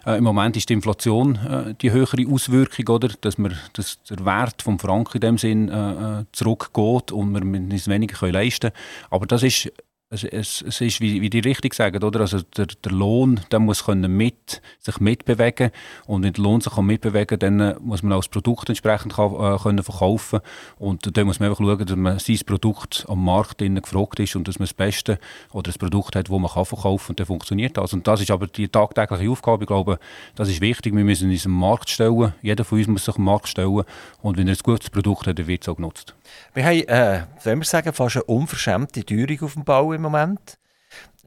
[0.05, 3.09] Äh, Im Moment ist die Inflation äh, die höhere Auswirkung, oder?
[3.23, 7.75] Dass, wir, dass der Wert des Franken in dem Sinn äh, äh zurückgeht und wir
[7.75, 9.09] es weniger leisten können.
[9.09, 9.73] Aber das ist
[10.15, 12.21] es, es, es ist, wie, wie die richtig sagen, oder?
[12.21, 15.71] Also der, der Lohn der muss können mit, sich mitbewegen
[16.07, 19.35] und wenn der Lohn sich mitbewegen kann, dann muss man auch das Produkt entsprechend kann,
[19.35, 20.41] äh, können verkaufen
[20.79, 24.49] und dann muss man einfach schauen, dass man sein Produkt am Markt gefragt ist und
[24.49, 25.19] dass man das Beste
[25.53, 27.93] oder das Produkt hat, das man kann verkaufen und dann funktioniert das.
[27.93, 29.99] Und das ist aber die tagtägliche Aufgabe, ich glaube,
[30.37, 33.25] das ist wichtig, wir müssen uns im Markt stellen, jeder von uns muss sich im
[33.25, 33.83] Markt stellen
[34.23, 36.15] und wenn er ein gutes Produkt hat, dann wird es auch genutzt.
[36.55, 40.59] Wir haben, äh, soll wir sagen, fast eine unverschämte Teuerung auf dem Bau im Moment.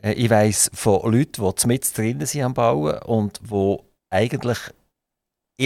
[0.01, 3.77] Äh, ich weiss von Leuten, die mit drinnen sind am Bauen und die
[4.09, 4.59] eigentlich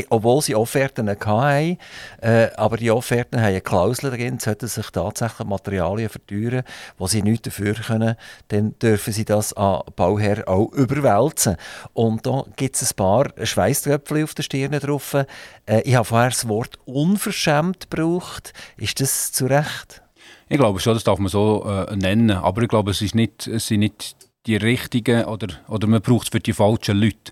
[0.10, 1.78] obwohl sie Offerten hatten,
[2.22, 6.64] äh, aber die Offerten haben eine Klausel drin, sollten sich tatsächlich Materialien verteuern,
[6.98, 8.16] wo sie nichts dafür können,
[8.48, 11.58] dann dürfen sie das an Bauherr auch überwälzen.
[11.92, 15.14] Und da gibt es ein paar Schweißtröpfchen auf der Stirn drauf.
[15.14, 18.54] Äh, ich habe vorher das Wort unverschämt gebraucht.
[18.78, 20.01] Ist das zu Recht?
[20.50, 22.32] Ich glaube schon, das darf man so äh, nennen.
[22.32, 26.24] Aber ich glaube, es, ist nicht, es sind nicht die richtigen oder, oder man braucht
[26.24, 27.32] es für die falschen Leute.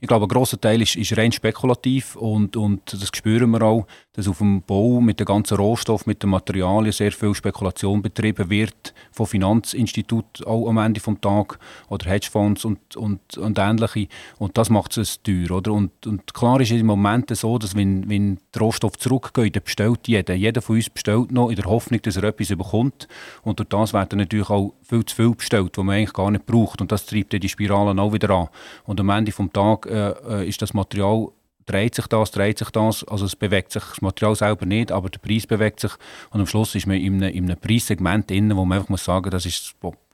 [0.00, 3.86] Ich glaube, ein grosser Teil ist, ist rein spekulativ und, und das spüren wir auch,
[4.14, 8.48] dass auf dem Bau mit den ganzen Rohstoffen, mit den Materialien sehr viel Spekulation betrieben
[8.48, 14.08] wird von Finanzinstituten auch am Ende des Tages oder Hedgefonds und, und, und ähnliche.
[14.38, 15.50] Und das macht es teuer.
[15.50, 15.72] Oder?
[15.72, 19.64] Und, und klar ist es im Moment so, dass wenn, wenn der Rohstoff zurückgeht, dann
[19.64, 20.34] bestellt jeder.
[20.34, 23.08] Jeder von uns bestellt noch in der Hoffnung, dass er etwas bekommt.
[23.42, 26.46] Und durch das werden natürlich auch viel zu viel bestellt, was man eigentlich gar nicht
[26.46, 26.80] braucht.
[26.80, 28.48] Und das treibt die Spiralen auch wieder an.
[28.84, 31.28] Und am Ende des Tages äh, äh, ist das Material
[31.66, 33.04] dreht sich das, dreht sich das.
[33.04, 35.92] Also es bewegt sich das Material selber nicht, aber der Preis bewegt sich.
[36.30, 39.04] Und am Schluss ist man in einem, in einem Preissegment drin, wo man einfach muss
[39.04, 39.44] sagen, das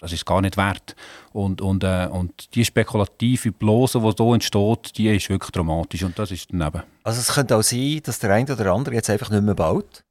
[0.01, 0.97] das ist gar nicht wert.
[1.33, 6.19] Und, und, äh, und die spekulative Blase, die hier entsteht, die ist wirklich dramatisch und
[6.19, 6.83] das ist daneben.
[7.03, 10.03] Also es könnte auch sein, dass der eine oder andere jetzt einfach nicht mehr baut,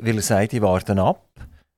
[0.00, 1.26] weil er sagt, die warten ab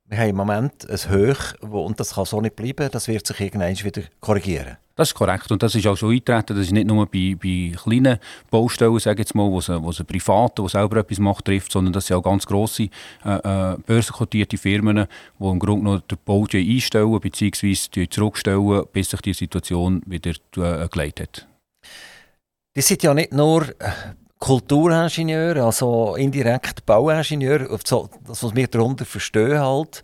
[0.07, 3.41] wir haben im Moment ein Hoch, und das kann so nicht bleiben, das wird sich
[3.41, 4.77] irgendwann wieder korrigieren.
[4.97, 6.57] Das ist korrekt und das ist auch schon eingetreten.
[6.57, 9.99] Das ist nicht nur bei, bei kleinen Baustellen, sage jetzt mal, wo es, wo es
[9.99, 12.85] ein Privater, der selber etwas macht, trifft, sondern das sind auch ganz grosse
[13.25, 15.07] äh, äh, börsenkotierte Firmen,
[15.39, 18.07] die im Grunde noch den Bau einstellen bzw.
[18.09, 21.49] zurückstellen, bis sich die Situation wieder äh, geleitet hat.
[22.75, 23.91] Das sind ja nicht nur äh,
[24.39, 30.03] Kulturingenieur, also indirekt Bauingenieur, das, was wir darunter verstehen halt,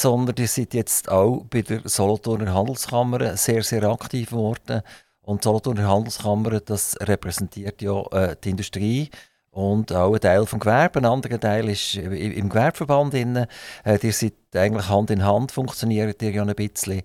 [0.00, 4.82] sondern die sind jetzt auch bei der Solothurner Handelskammer sehr, sehr aktiv geworden.
[5.22, 9.10] Und die Solothurner Handelskammer, das repräsentiert ja äh, die Industrie
[9.52, 10.98] und auch ein Teil vom Gewerbe.
[10.98, 13.14] Ein anderer Teil ist im Gewerbeverband.
[13.14, 13.46] Drin.
[13.84, 17.02] Äh, die sind eigentlich Hand in Hand, funktionieren die ja ein bisschen.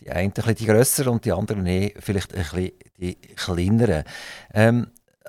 [0.00, 4.04] Die einen ein bisschen die grösseren und die anderen eh vielleicht ein bisschen die kleineren.
[4.54, 4.86] Ähm,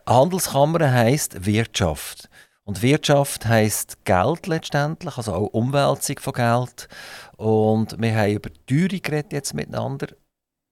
[0.07, 2.29] Handelskammer heisst Wirtschaft.
[2.71, 6.87] Und Wirtschaft heisst Geld letztendlich, also auch Umwälzung von Geld.
[7.35, 10.07] Und wir haben über Teuerung geredet jetzt miteinander.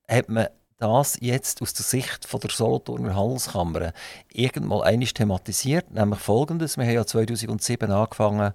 [0.08, 3.92] Hat man das jetzt aus der Sicht von der Solothurner Handelskammer
[4.32, 6.78] irgendwann einmal thematisiert, nämlich folgendes.
[6.78, 8.54] Wir haben ja 2007 angefangen,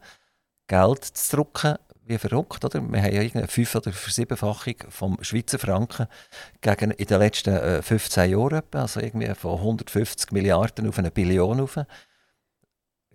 [0.66, 1.74] Geld zu drucken,
[2.06, 2.80] wie verrückt, oder?
[2.80, 6.06] Wir haben ja eine fünf- oder siebenfachung vom Schweizer Franken
[6.62, 11.60] gegen in den letzten 15 äh, Jahren, also irgendwie von 150 Milliarden auf eine Billion
[11.60, 11.78] rauf.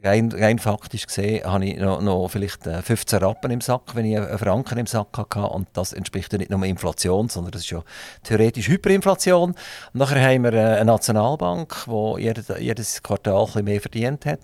[0.01, 4.05] Rein, rein faktisch gesehen habe ich noch, noch vielleicht 15 äh, Rappen im Sack, wenn
[4.05, 5.41] ich einen Franken im Sack hatte.
[5.41, 7.83] Und das entspricht ja nicht nur Inflation, sondern das ist ja
[8.23, 9.51] theoretisch Hyperinflation.
[9.51, 9.57] Und
[9.91, 14.39] nachher haben wir äh, eine Nationalbank, die jedes Quartal ein bisschen mehr verdient hat.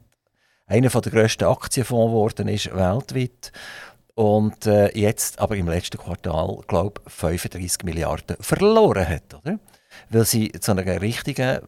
[0.68, 3.54] Einer der grössten Aktienfonds geworden ist weltweit.
[4.15, 9.34] Und äh, jetzt aber im letzten Quartal, glaube ich, 35 Milliarden verloren hat.
[9.36, 9.60] Oder?
[10.10, 11.60] Weil sie zu einer richtigen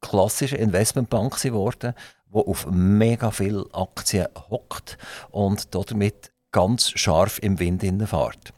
[0.00, 1.94] klassischen Investmentbank geworden
[2.34, 4.98] wo auf mega viele Aktien hockt
[5.30, 8.52] und damit ganz scharf im Wind fährt.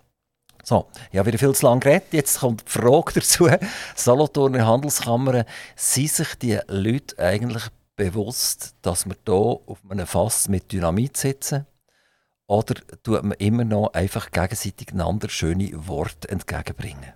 [0.64, 2.08] So, ich habe wieder viel zu lange geredet.
[2.10, 3.48] Jetzt kommt die Frage dazu.
[3.94, 5.44] Solothurner Handelskammer,
[5.76, 11.66] sind sich die Leute eigentlich bewusst, dass wir hier auf einem Fass mit Dynamit sitzen?
[12.48, 17.12] Oder tut man immer noch einfach gegenseitig einander schöne Worte entgegenbringen?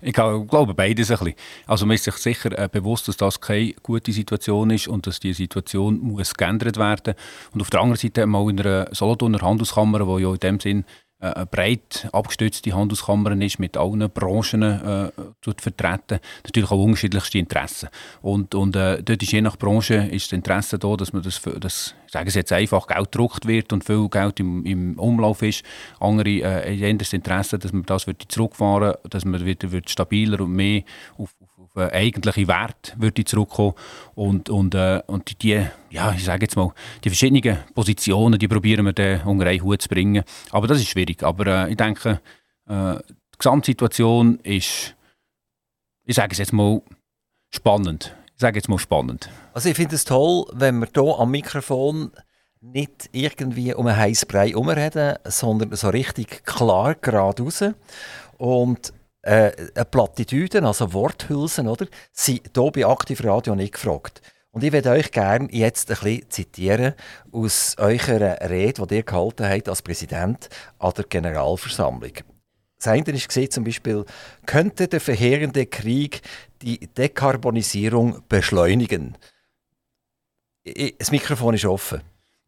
[0.00, 1.34] Ich glaube beides ein bisschen.
[1.66, 5.18] Also man ist sich sicher äh, bewusst, dass das keine gute Situation ist und dass
[5.18, 7.14] die Situation muss geändert werden.
[7.52, 10.84] Und auf der anderen Seite mal in einer Solothurner Handelskammer, die ja in dem Sinn
[11.20, 15.10] eine breit abgestützte Handelskammer ist, mit allen Branchen äh,
[15.56, 17.88] vertreten, natürlich auch unterschiedlichste Interessen.
[18.22, 21.40] Und, und äh, dort ist je nach Branche ist das Interesse da, dass man das,
[21.60, 25.64] das sagen Sie jetzt einfach, Geld gedruckt wird und viel Geld im, im Umlauf ist.
[25.98, 30.52] Andere äh, haben das Interesse, dass man das zurückfahren dass man wieder wird stabiler und
[30.52, 30.82] mehr
[31.16, 31.34] auf,
[31.78, 33.74] auf eigentliche Wert würde zurückkommen
[34.14, 36.72] und, und, äh, und die, ja, ich sage jetzt mal,
[37.04, 40.24] die verschiedenen Positionen, die probieren wir dann unter einen Hut zu bringen.
[40.50, 41.22] Aber das ist schwierig.
[41.22, 42.20] Aber äh, ich denke,
[42.68, 44.94] äh, die Gesamtsituation ist,
[46.04, 46.82] ich sage es jetzt mal,
[47.50, 49.28] spannend sage jetzt mal spannend.
[49.52, 52.12] Also ich finde es toll, wenn wir hier am Mikrofon
[52.60, 57.64] nicht irgendwie um einen heißen Brei herumreden, sondern so richtig klar geradeaus.
[58.36, 58.92] Und
[59.28, 64.22] äh, eine Plattitüden, also Worthülsen, oder, sind hier bei Aktiv Radio nicht gefragt.
[64.50, 66.94] Und ich würde euch gerne jetzt ein bisschen zitieren
[67.30, 72.12] aus eurer Rede, die ihr gehalten habt als Präsident an der Generalversammlung.
[72.78, 74.04] Das eine ist zum Beispiel,
[74.46, 76.22] könnte der verheerende Krieg
[76.62, 79.18] die Dekarbonisierung beschleunigen?
[80.98, 82.00] Das Mikrofon ist offen.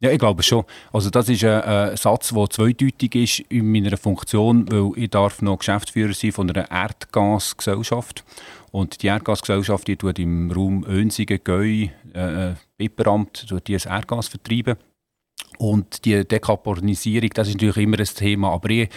[0.02, 0.64] Ja, ich glaube schon.
[0.94, 5.42] Also das ist ein, ein Satz, der zweideutig ist in meiner Funktion, weil ich darf
[5.42, 8.24] noch Geschäftsführer sein von einer Erdgasgesellschaft.
[8.72, 14.76] Und die Erdgasgesellschaft die tut im Raum Önsigen, Gäu, äh, Bipperamt, tut die Erdgas vertreiben.
[15.58, 18.52] Und die Dekarbonisierung, das ist natürlich immer ein Thema.
[18.52, 18.88] Aber ich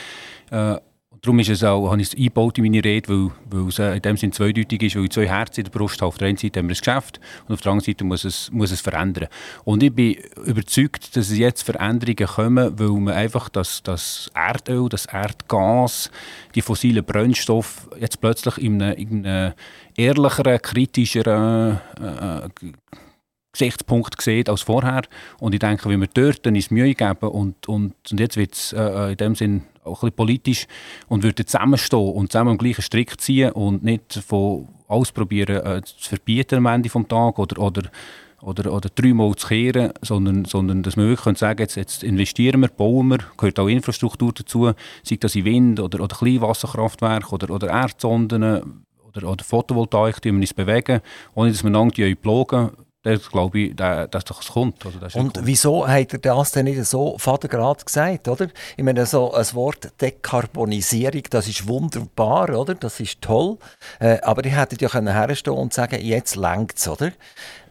[0.52, 0.78] äh,
[1.24, 4.02] Darum ist es auch, habe ich es eingebaut in meine Rede, weil, weil es in
[4.02, 6.10] dem Sinne zweideutig ist, weil ich zwei Herzen in der Brust habe.
[6.10, 8.52] Auf der einen Seite haben wir das Geschäft und auf der anderen Seite muss es,
[8.52, 9.30] muss es verändern.
[9.64, 14.90] Und ich bin überzeugt, dass es jetzt Veränderungen kommen, weil man einfach das, das Erdöl,
[14.90, 16.12] das Erdgas,
[16.56, 19.54] die fossilen Brennstoffe jetzt plötzlich in einem, in
[19.96, 22.50] ehrlicheren, kritischeren äh,
[23.54, 25.04] Gesichtspunkt sieht als vorher.
[25.40, 28.56] Und ich denke, wenn wir dort dann ins Mühe geben und, und, und jetzt wird
[28.56, 30.68] es äh, in dem Sinn auch ein politisch
[31.08, 35.82] und würden zusammenstehen und zusammen am gleichen Strick ziehen und nicht von alles probieren äh,
[35.84, 37.84] zu verbieten am Ende des Tages oder, oder,
[38.42, 42.68] oder, oder dreimal zu kehren, sondern, sondern dass wir wirklich sagen jetzt, jetzt investieren wir,
[42.68, 44.72] bauen wir, gehört auch Infrastruktur dazu,
[45.04, 48.44] sei das in Wind- oder, oder Kleinwasserkraftwerke oder, oder Erdsonden
[49.08, 51.02] oder, oder Photovoltaik, die wir bewegen,
[51.36, 51.92] ohne dass wir lange
[53.04, 54.86] das glaube ich, dass das kommt.
[54.86, 58.48] Also das und wieso hat er das denn nicht so vatergrad gesagt, oder?
[58.78, 62.76] Ich meine, so ein Wort Dekarbonisierung, das ist wunderbar, oder?
[62.76, 63.58] Das ist toll.
[64.00, 67.12] Äh, aber ich hätte ja herstehen und sagen, jetzt längt's, oder?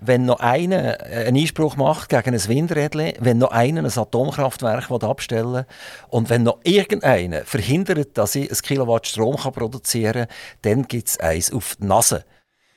[0.01, 4.91] Wenn noch einer äh, einen Einspruch macht gegen ein Windrädchen, wenn noch einer ein Atomkraftwerk
[4.91, 5.67] abstellen will
[6.11, 11.21] und wenn noch irgendeiner verhindert, dass ich ein Kilowatt Strom produzieren kann, dann gibt es
[11.21, 12.27] eins auf die Nase.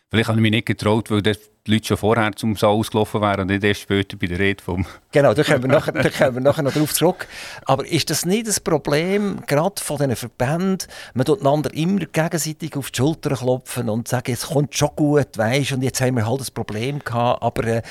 [0.09, 3.21] Vielleicht habe ich mich nicht getraut, weil das die Leute schon vorher zum Saal ausgelaufen
[3.21, 4.85] wären und nicht erst später bei der Rede vom...
[5.11, 7.27] Genau, da kommen wir nachher, da kommen wir nachher noch darauf zurück.
[7.65, 12.77] Aber ist das nicht das Problem, gerade von diesen Verbänden, man tut einander immer gegenseitig
[12.77, 16.27] auf die Schulter klopfen und sagen, es kommt schon gut, weißt und jetzt haben wir
[16.27, 17.81] halt das Problem gehabt, aber äh,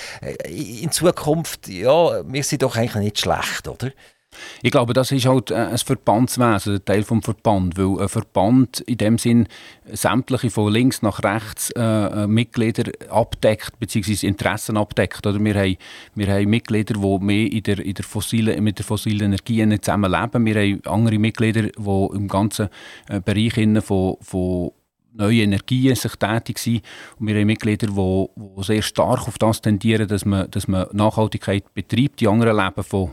[0.46, 3.90] in Zukunft, ja, wir sind doch eigentlich nicht schlecht, oder?
[4.62, 8.80] Ich glaube, das ist halt äh, ein Verbandswesen, ein Teil des Verband, weil ein Verband
[8.80, 9.48] in dem Sinn
[9.92, 15.26] sämtliche von links nach rechts äh, äh Mitglieder abdeckt, beziehungsweise Interessen abdeckt.
[15.26, 15.76] Oder wir, haben,
[16.14, 20.44] wir haben Mitglieder, die mehr in der, in der fossilen, mit der fossilen Energie zusammenleben.
[20.44, 22.68] Wir haben andere Mitglieder, die im ganzen
[23.08, 24.70] äh, Bereich von, von
[25.14, 26.82] neue Energien sich tätig sind.
[27.18, 30.86] Und wir haben Mitglieder, die, die sehr stark auf das tendieren, dass man, dass man
[30.92, 32.20] Nachhaltigkeit betreibt.
[32.20, 33.12] Die anderen leben von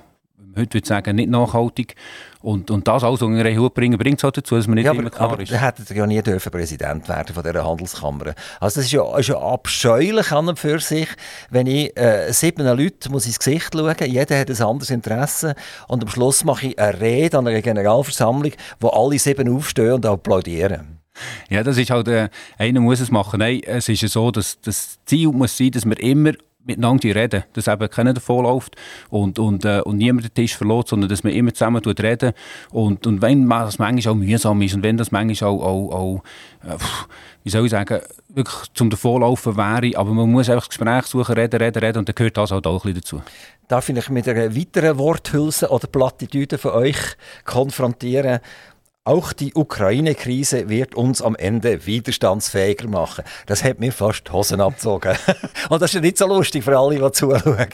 [0.52, 1.96] heute würde ich sagen, nicht nachhaltig.
[2.42, 4.86] Und, und das alles unter einen Hut bringen, bringt es halt dazu, dass man nicht
[4.86, 5.54] ja, immer klar aber ist.
[5.54, 8.34] Aber hätte ja nie dürfen Präsident werden von dieser Handelskammer.
[8.60, 11.08] Also das ist ja, ist ja abscheulich an und für sich,
[11.52, 15.56] wenn ich äh, sieben Leute muss ins Gesicht schauen, jeder hat ein anderes Interesse
[15.88, 20.06] und am Schluss mache ich eine Rede an einer Generalversammlung, wo alle sieben aufstehen und
[20.06, 21.00] applaudieren.
[21.50, 23.40] Ja, das ist halt, äh, einer muss es machen.
[23.40, 26.32] Nein, es ist ja so, dass das Ziel muss sein, dass wir immer
[26.66, 28.76] miteinander reden, dass eben keiner davonläuft
[29.10, 32.34] und, und, äh, und niemand den Tisch verlässt, sondern dass man immer zusammen reden
[32.72, 36.24] und, und wenn das manchmal auch mühsam ist und wenn das manchmal auch, auch, auch
[36.64, 36.78] äh,
[37.44, 41.36] wie soll ich sagen, wirklich zum Davonlaufen wäre, aber man muss einfach das Gespräch suchen,
[41.36, 43.22] reden, reden, reden und dann gehört das halt auch ein bisschen dazu.
[43.68, 46.98] Darf ich mit einer weiteren Worthülse oder Plattitüde von euch
[47.46, 48.40] konfrontieren?
[49.04, 53.24] Auch die Ukraine-Krise wird uns am Ende widerstandsfähiger machen.
[53.48, 55.18] Das hat mir fast die Hosen abgezogen.
[55.70, 57.58] Und das ist ja nicht so lustig für alle, die zuschauen.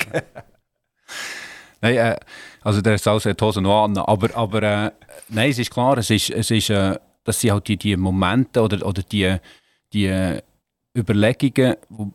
[1.82, 2.16] nein, äh,
[2.62, 3.98] also der Saus hat die Hosen noch an.
[3.98, 4.92] Aber, aber äh,
[5.28, 8.62] nein, es ist klar, es ist, es ist, äh, das sind halt die, die Momente
[8.62, 9.36] oder, oder die,
[9.92, 10.40] die
[10.98, 12.12] Überlegungen, die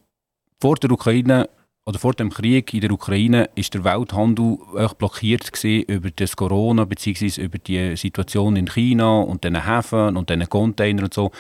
[0.59, 1.51] vor der Ukraine
[1.85, 4.59] oder vor dem Krieg in der Ukraine ist der Welthandel
[4.99, 7.43] blockiert über das Corona bzw.
[7.43, 11.33] über die Situation in China und den Häfen und den Containern und so.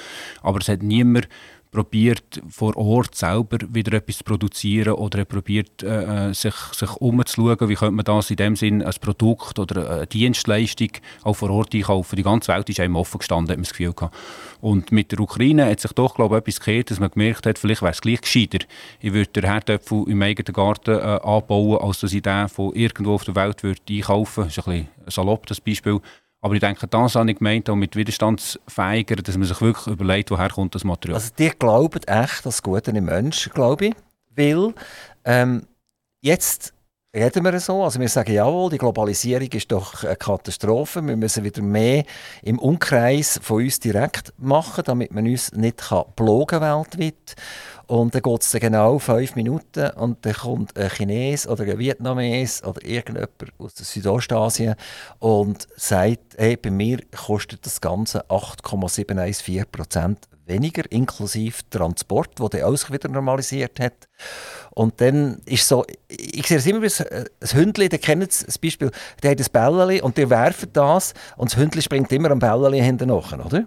[0.43, 1.29] Aber es hat niemand
[1.73, 7.69] probiert vor Ort selber wieder etwas zu produzieren oder probiert äh, äh, sich, sich umzuschauen,
[7.69, 10.91] wie könnte man das in dem Sinn als Produkt oder eine Dienstleistung
[11.23, 12.17] auch vor Ort einkaufen.
[12.17, 14.15] Die ganze Welt ist einem offen gestanden, hat man das Gefühl gehabt.
[14.61, 17.59] Und mit der Ukraine hat sich doch, glaube ich, etwas gekehrt, dass man gemerkt hat,
[17.59, 18.59] vielleicht wäre es gleich gescheiter.
[19.01, 23.15] Ich würde den Herdöpfel im eigenen Garten äh, anbauen, als dass ich den von irgendwo
[23.15, 24.49] auf der Welt würde einkaufen würde.
[24.49, 26.01] Das ist ein bisschen salopp, das Beispiel.
[26.45, 30.33] Aber ich denke, das habe ich gemeint, auch mit Widerstandsfähiger, dass man sich wirklich überlegt,
[30.33, 31.15] woher kommt das Material.
[31.15, 33.95] Also die glauben echt das Gute im Menschen, glaube ich.
[34.35, 34.75] Weil
[35.25, 35.63] ähm,
[36.21, 36.75] jetzt
[37.15, 41.45] reden wir so, also wir sagen, jawohl, die Globalisierung ist doch eine Katastrophe, wir müssen
[41.45, 42.05] wieder mehr
[42.43, 47.37] im Umkreis von uns direkt machen, damit man uns nicht kann blogen weltweit.
[47.87, 52.63] Und dann geht es genau fünf Minuten und dann kommt ein Chines oder ein Vietnames
[52.65, 54.75] oder irgendjemand aus Südostasien
[55.19, 62.67] und sagt, hey, bei mir kostet das Ganze 8,714 Prozent weniger, inklusive Transport, wo der
[62.67, 64.09] auch wieder normalisiert hat.
[64.71, 68.91] Und dann ist so, ich sehe es immer ein Hündchen, der kennt das Beispiel,
[69.23, 72.85] der hat ein Bällchen und der werfen das und das Hündchen springt immer am Bällchen
[72.85, 73.67] hinten nach, oder?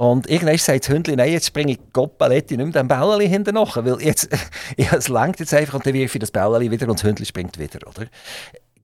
[0.00, 3.56] Und irgendwann sagt das Hündchen, nein, jetzt springe ich Goppaletti nicht mehr dem Bällchen hinten
[3.56, 4.28] nach, weil jetzt,
[4.76, 7.58] es lenkt jetzt einfach und dann wirf ich das Bällchen wieder und das Hündchen springt
[7.58, 8.06] wieder, oder?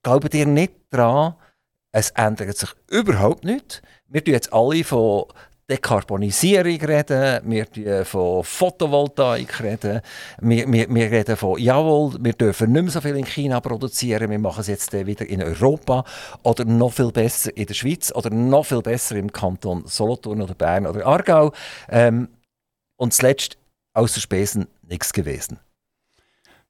[0.03, 1.37] Glaubt ihr nicht daran,
[1.93, 3.81] es ändert sich überhaupt nichts.
[4.09, 5.27] Wir tun jetzt alle von
[5.71, 10.03] Dekarbonisierung reden, wir reden von Photovoltaik reden,
[10.41, 14.31] wir, wir, wir reden von, jawohl, wir dürfen nicht mehr so viel in China produzieren,
[14.31, 16.05] wir machen es jetzt wieder in Europa
[16.43, 20.55] oder noch viel besser in der Schweiz oder noch viel besser im Kanton Solothurn oder
[20.55, 21.53] Bern oder Aargau.
[21.89, 22.29] Ähm,
[22.97, 23.57] und zuletzt,
[23.95, 25.59] außer Spesen, nichts gewesen.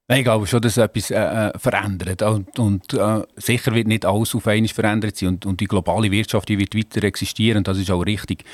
[0.06, 2.20] Nein, ich glaube schon, dass etwas äh, äh, verändert.
[2.20, 5.30] Und, und äh, sicher wird nicht alles auf einmal verändert sein.
[5.30, 7.64] Und, und die globale Wirtschaft die wird weiter existieren.
[7.64, 8.44] Das ist auch richtig.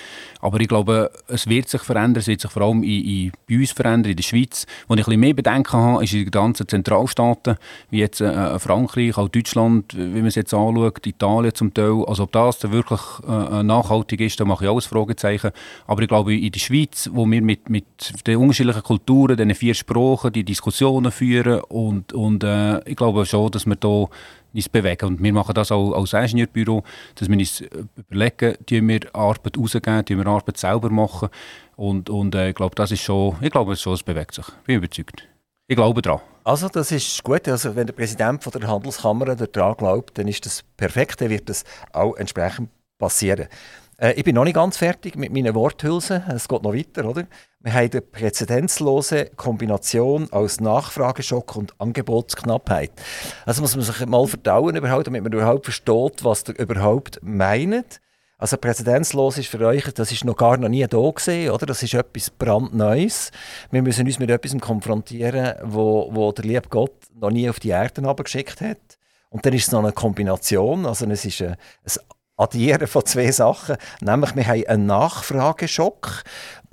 [0.41, 2.21] Aber ich glaube, es wird sich verändern.
[2.21, 4.65] Es wird sich vor allem in, in, bei uns verändern, in der Schweiz.
[4.87, 7.57] Wo ich ein bisschen mehr Bedenken habe, ist in den ganzen Zentralstaaten,
[7.91, 12.05] wie jetzt äh, Frankreich, auch Deutschland, wie man es jetzt anschaut, Italien zum Teil.
[12.07, 15.51] Also ob das dann wirklich äh, äh nachhaltig ist, da mache ich auch ein Fragezeichen.
[15.89, 17.87] Aber ich glaube, in der Schweiz, wo wir mit, mit
[18.25, 23.25] den unterschiedlichen Kulturen, den vier Sprachen, die Diskussionen führen, führen und, und äh, ich glaube
[23.27, 24.07] schon, dass wir da
[24.53, 25.07] uns bewegen.
[25.07, 26.83] Und wir machen das auch als Ingenieurbüro,
[27.15, 27.63] dass wir uns
[27.97, 31.29] überlegen, die wir Arbeit rausgeben, die wir Arbeit selber machen.
[31.77, 34.47] Und, und äh, ich glaube, das ist schon, ich glaube schon, es bewegt sich.
[34.47, 35.27] Ich bin überzeugt.
[35.67, 36.21] Ich glaube daran.
[36.43, 37.47] Also das ist gut.
[37.49, 41.21] Also wenn der Präsident von der Handelskammer daran glaubt, dann ist das perfekt.
[41.21, 43.47] Dann wird das auch entsprechend passieren.
[44.01, 46.23] Äh, ich bin noch nicht ganz fertig mit meinen Worthülsen.
[46.35, 47.27] Es geht noch weiter, oder?
[47.61, 52.91] Wir haben eine präzedenzlose Kombination aus Nachfrageschock und Angebotsknappheit.
[53.45, 58.01] Also muss man sich mal verdauen, überhaupt, damit man überhaupt versteht, was ihr überhaupt meint.
[58.39, 61.67] Also präzedenzlos ist für euch, das ist noch gar noch nie da gesehen, oder?
[61.67, 63.31] Das ist etwas brandneues.
[63.71, 67.69] Wir müssen uns mit etwas konfrontieren, wo, wo der liebe Gott noch nie auf die
[67.69, 68.79] Erde geschickt hat
[69.29, 71.93] Und dann ist es noch eine Kombination, also es ist ein, ein
[72.41, 76.23] Addieren von zwei Sachen, nämlich wir haben einen Nachfrageschock.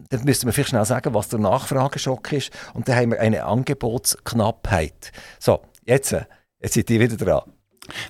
[0.09, 2.51] Dann müsste man vielleicht schnell sagen, was der Nachfrageschock ist.
[2.73, 5.11] Und dann haben wir eine Angebotsknappheit.
[5.39, 6.15] So, jetzt,
[6.61, 7.41] jetzt seid ihr wieder dran.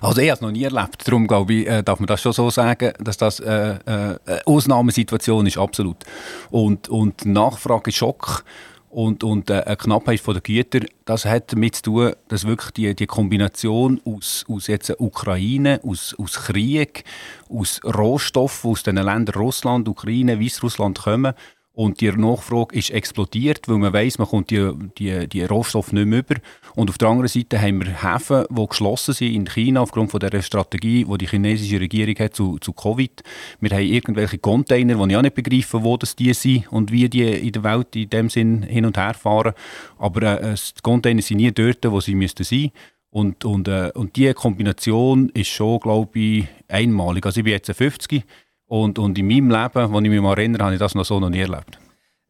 [0.00, 2.32] Also ich habe es noch nie erlebt, darum glaube ich, äh, darf man das schon
[2.32, 6.04] so sagen, dass das äh, äh, eine Ausnahmesituation ist, absolut.
[6.50, 8.44] Und, und Nachfrageschock
[8.90, 12.70] und, und äh, eine Knappheit von der Güter, das hat damit zu tun, dass wirklich
[12.72, 17.04] die, die Kombination aus, aus jetzt Ukraine, aus, aus Krieg,
[17.48, 21.34] aus Rohstoffen aus den Ländern Russland, Ukraine, Weißrussland kommen
[21.78, 24.68] und die Nachfrage ist explodiert, weil man weiß, man kommt die,
[24.98, 26.34] die, die Rohstoffe nicht mehr über.
[26.78, 30.20] Und auf der anderen Seite haben wir Häfen, die geschlossen sind in China aufgrund von
[30.20, 33.20] der Strategie, die die chinesische Regierung hat zu, zu Covid.
[33.58, 37.08] Wir haben irgendwelche Container, die ich auch nicht begreife, wo das die sind und wie
[37.08, 39.54] die in der Welt in dem Sinn hin und her fahren.
[39.98, 42.70] Aber äh, die Container sind nie dort, wo sie müssten sein
[43.10, 47.26] und, und, äh, und diese Kombination ist schon, glaube ich, einmalig.
[47.26, 48.22] Also ich bin jetzt 50
[48.66, 51.18] und, und in meinem Leben, wo ich mich mal erinnere, habe ich das noch so
[51.18, 51.76] noch nie erlebt.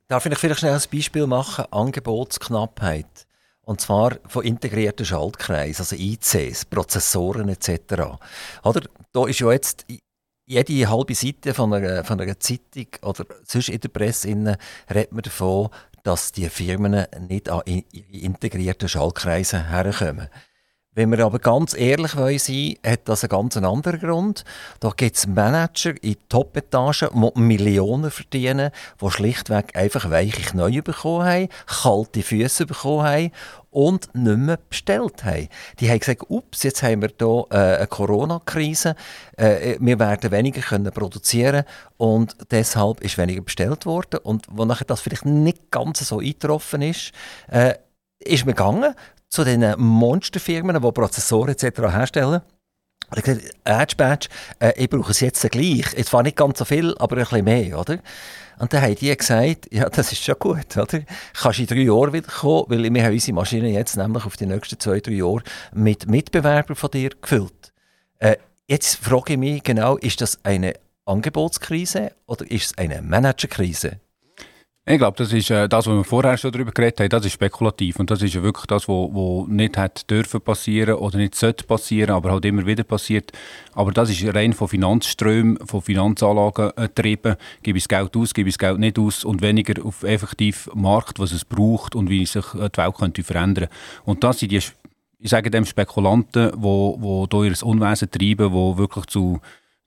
[0.09, 1.67] Darf ich vielleicht schnell ein Beispiel machen?
[1.71, 3.28] Angebotsknappheit.
[3.69, 8.17] Und zwar von integrierten Schaltkreisen, also ICs, Prozessoren etc.
[8.65, 8.81] Oder?
[9.13, 9.85] Da ist ja jetzt
[10.47, 14.57] jede halbe Seite von einer, von einer Zeitung oder sonst in der Presse innen,
[14.89, 15.69] redet man davon,
[16.03, 20.31] dass die Firmen nicht an integrierten Schaltkreisen herkommen.
[20.95, 24.45] Wenn wir aber ganz ehrlich wollen, hat das einen ganz anderen Grund.
[24.81, 28.71] Da gibt es Manager in Top-Etagen, die Millionen verdienen,
[29.01, 33.31] die schlichtweg einfach weiche Knie bekommen haben, kalte Füße bekommen haben
[33.71, 35.49] und nicht mehr bestellt haben.
[35.79, 38.97] Die haben gesagt, ups, jetzt haben wir hier äh, eine Corona-Krise,
[39.37, 41.65] äh, wir werden weniger können produzieren
[41.97, 44.21] und deshalb ist weniger bestellt worden.
[44.23, 47.13] Und wo nachher das vielleicht nicht ganz so eingetroffen ist,
[47.49, 47.75] äh,
[48.21, 48.95] ist man gegangen,
[49.29, 51.81] zu den Monsterfirmen, die Prozessoren etc.
[51.81, 52.43] herstellen.
[53.17, 55.87] Ich habe Edge Badge, äh, ich brauche es jetzt gleich.
[55.97, 57.99] Es war nicht ganz so viel, aber ein bisschen mehr, oder?
[58.59, 61.01] Und dann haben die gesagt, ja, das ist schon gut, oder?
[61.33, 64.47] Kannst in drei Jahren wieder kommen, weil wir haben unsere Maschine jetzt nämlich auf die
[64.47, 67.73] nächsten zwei, drei Jahre mit Mitbewerbern von dir gefüllt.
[68.19, 70.75] Äh, jetzt frage ich mich genau, ist das eine
[71.07, 74.01] Angebotskrise oder ist es eine Managerkrise?
[74.91, 77.35] Ich glaube, das ist äh, das, was wir vorher schon darüber geredet haben, das ist
[77.35, 81.65] spekulativ und das ist ja wirklich das, was nicht hätte dürfen passieren oder nicht sollte
[81.65, 83.31] passieren, aber halt immer wieder passiert.
[83.75, 87.37] Aber das ist rein von Finanzströmen, von Finanzanlagen äh, getrieben.
[87.63, 90.71] Gebe ich das Geld aus, gebe ich das Geld nicht aus und weniger auf effektiv
[90.73, 93.69] Markt, was es braucht und wie sich äh, die Welt könnte verändern.
[94.07, 98.79] Und das sind die, ich sage dem Spekulanten, die, die hier ihr Unwesen treiben, die
[98.79, 99.39] wirklich zu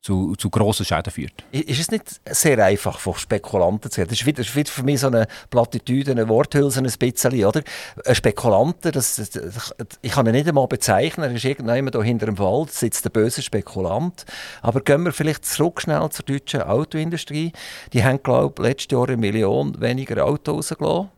[0.01, 1.45] zu, zu grossen Schäden führt.
[1.51, 4.09] Ist es nicht sehr einfach, von Spekulanten zu reden?
[4.09, 7.61] Das ist wieder, wieder für mich so eine Plattitüde, eine Worthülse ein bisschen, oder?
[8.05, 12.25] Ein Spekulanten, das, das, ich kann ihn nicht einmal bezeichnen, er ist irgendjemand da hinter
[12.25, 14.25] dem Wald, sitzt der böse Spekulant.
[14.63, 17.51] Aber gehen wir vielleicht zurück schnell zur deutschen Autoindustrie.
[17.93, 21.09] Die haben, glaube ich, letztes Jahr eine Million weniger Autos rausgelassen,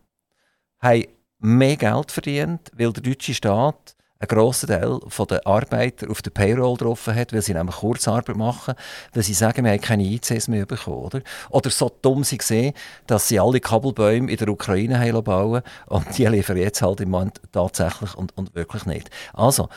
[0.80, 1.04] haben
[1.38, 3.93] mehr Geld verdient, weil der deutsche Staat
[4.28, 4.98] einen grossen Teil
[5.28, 8.74] der Arbeiter auf der Payroll getroffen hat, weil sie nämlich Kurzarbeit machen,
[9.12, 10.98] weil sie sagen, wir haben keine ICs mehr bekommen.
[10.98, 11.20] Oder,
[11.50, 12.74] oder so dumm sie sehen,
[13.06, 17.10] dass sie alle Kabelbäume in der Ukraine haben bauen und die liefern jetzt halt im
[17.10, 19.10] Moment tatsächlich und, und wirklich nicht.
[19.32, 19.68] Also,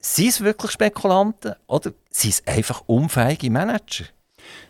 [0.00, 4.04] sind es wirklich Spekulanten oder sind es einfach unfähige Manager?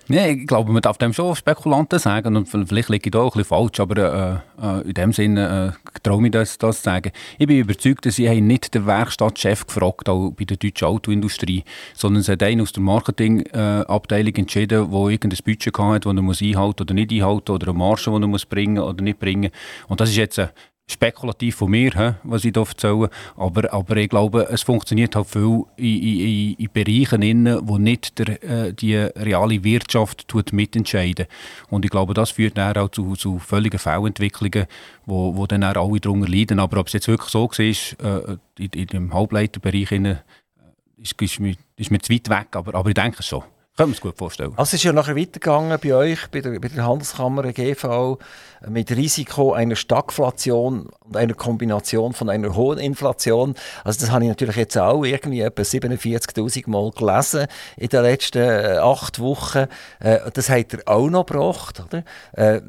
[0.08, 3.34] Nee, ich glaube, man darf dem schon Spekulanten sagen und vielleicht liege ich da auch
[3.34, 4.42] ein falsch, aber
[4.86, 7.10] in dem Sinne äh, traue ich das, das zu sagen.
[7.38, 11.64] Ich bin überzeugt, dass sie nicht den Werkstattchef gefragt auch bei der deutschen Autoindustrie,
[11.94, 16.22] sondern es hat einen aus der Marketingabteilung äh, entschieden, der irgendein Budget hatte, das er
[16.22, 19.50] muss einhalten oder nicht einhalten oder eine Marge, die er muss bringen oder nicht bringen.
[19.88, 20.40] Und das ist jetzt
[20.88, 23.10] spekulativ von mir, he, was ich hier erzähle.
[23.36, 28.18] Aber, aber ich glaube, es funktioniert halt viel in, in, in Bereichen, innen, wo nicht
[28.18, 31.26] der, äh, die reale Wirtschaft tut mitentscheiden.
[31.70, 34.66] Und ich glaube, das führt dann auch zu, zu völligen Fehlentwicklungen,
[35.04, 36.60] wo, wo dann auch alle darunter leiden.
[36.60, 41.20] Aber ob es jetzt wirklich so war, äh, in, in dem Halbleiterbereich, innen, äh, ist,
[41.20, 43.42] ist, mir, ist mir zu weit weg, aber, aber ich denke schon.
[43.76, 44.52] Können wir uns gut vorstellen.
[44.56, 48.18] Also es ist ja nachher weitergegangen bei euch, bei der, bei der Handelskammer GV,
[48.66, 53.54] mit Risiko einer Stagflation und einer Kombination von einer hohen Inflation.
[53.84, 58.38] Also das habe ich natürlich jetzt auch irgendwie etwa 47'000 Mal gelesen in den letzten
[58.38, 59.66] äh, acht Wochen.
[60.00, 62.02] Äh, das hat er auch noch gebracht, oder?
[62.32, 62.62] Äh,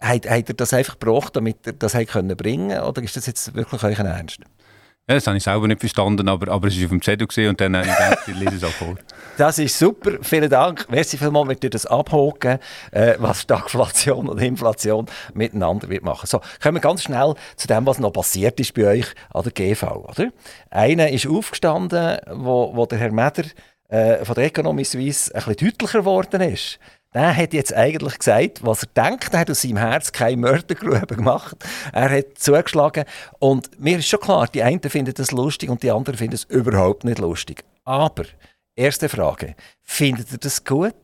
[0.00, 2.84] hat, hat er das einfach gebracht, damit er das bringen konnte?
[2.84, 4.40] Oder ist das jetzt wirklich euch ein Ernst?
[5.08, 7.48] Ja, das habe ich selber nicht verstanden, aber, aber es war auf dem Zettel gesehen
[7.48, 8.94] und dann habe ich gedacht, ich lese es auch vor.
[9.38, 10.86] Das ist super, vielen Dank.
[10.90, 12.58] Merci vielmals, wenn ihr das abhaken,
[12.90, 16.26] äh, was Stagflation und Inflation miteinander wird machen.
[16.26, 19.52] So, kommen wir ganz schnell zu dem, was noch passiert ist bei euch an der
[19.52, 20.30] GV, oder?
[20.70, 23.44] Einer ist aufgestanden, wo, wo der Herr Meder
[23.88, 26.80] äh, von der Economy Suisse ein bisschen deutlicher geworden ist
[27.18, 29.34] der hat jetzt eigentlich gesagt, was er denkt.
[29.34, 31.56] Er hat aus seinem Herz keine Mördergrube gemacht.
[31.92, 33.06] Er hat zugeschlagen.
[33.40, 36.44] Und mir ist schon klar, die einen finden das lustig und die anderen finden es
[36.44, 37.64] überhaupt nicht lustig.
[37.84, 38.22] Aber,
[38.76, 39.56] erste Frage.
[39.82, 40.94] Findet ihr das gut,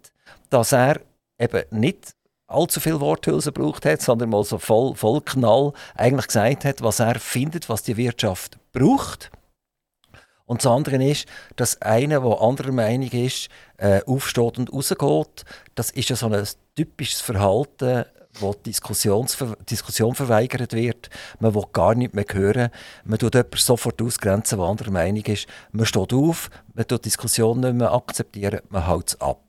[0.51, 1.01] dass er
[1.37, 2.15] eben nicht
[2.47, 7.01] allzu viel Worthülse gebraucht hat, sondern mal so voll, voll Knall eigentlich gesagt hat, was
[7.01, 9.33] er findet, was die Wirtschaft braucht?
[10.47, 11.27] Und das andere ist,
[11.57, 15.45] dass einer, der anderer Meinung ist, äh, aufsteht und rausgeht.
[15.75, 18.05] Das ist ja so ein typisches Verhalten,
[18.41, 19.27] wo die Diskussion
[20.15, 21.09] verweigert wird.
[21.39, 22.71] Man will gar nicht mehr hören.
[23.05, 25.47] Man tut jemanden sofort ausgrenzen, der anderer Meinung ist.
[25.73, 29.43] Man steht auf, man tut Diskussion nicht mehr akzeptieren, man hält es ab.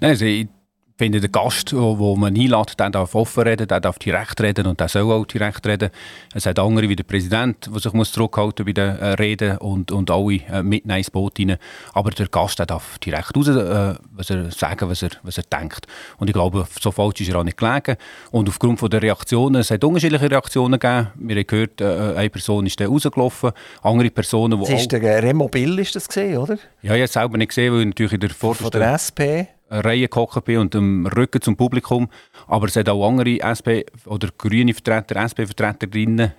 [0.00, 0.48] Nein, also ich
[0.96, 4.80] finde, der Gast, den man einlädt, der darf offen reden, der darf direkt reden und
[4.80, 5.90] der soll auch direkt reden.
[6.34, 9.92] Es hat andere wie der Präsident, der sich muss zurückhalten bei den äh, Reden und,
[9.92, 11.58] und alle äh, mitnehmen ins Boot rein.
[11.92, 15.44] Aber der Gast der darf direkt raus, äh, was er sagen, was er, was er
[15.44, 15.86] denkt.
[16.18, 17.96] Und ich glaube, so falsch ist er auch nicht gelegen.
[18.30, 21.08] Und aufgrund von der Reaktionen, es hat unterschiedliche Reaktionen gegeben.
[21.16, 25.22] Wir haben gehört, äh, eine Person ist dann rausgelaufen, andere Personen, die Das ist der
[25.22, 26.54] Remo Bill, ist das gesehen, oder?
[26.80, 28.64] Ja, ich habe es selber nicht gesehen, weil ich natürlich in der Vorderste...
[28.64, 29.55] Von der SP?
[29.68, 32.08] Reihe gehockt bin und im Rücken zum Publikum.
[32.46, 36.32] Aber es hat auch andere SP- oder grüne Vertreter, SP-Vertreter drinnen,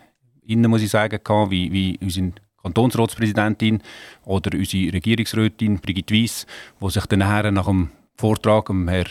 [0.45, 3.82] innen muss ich sagen, gehabt, wie, wie unsere Kantonsratspräsidentin
[4.25, 6.45] oder unsere Regierungsrätin Brigitte Weiss,
[6.82, 9.05] die sich dann nachher nach dem Vortrag dem Herr,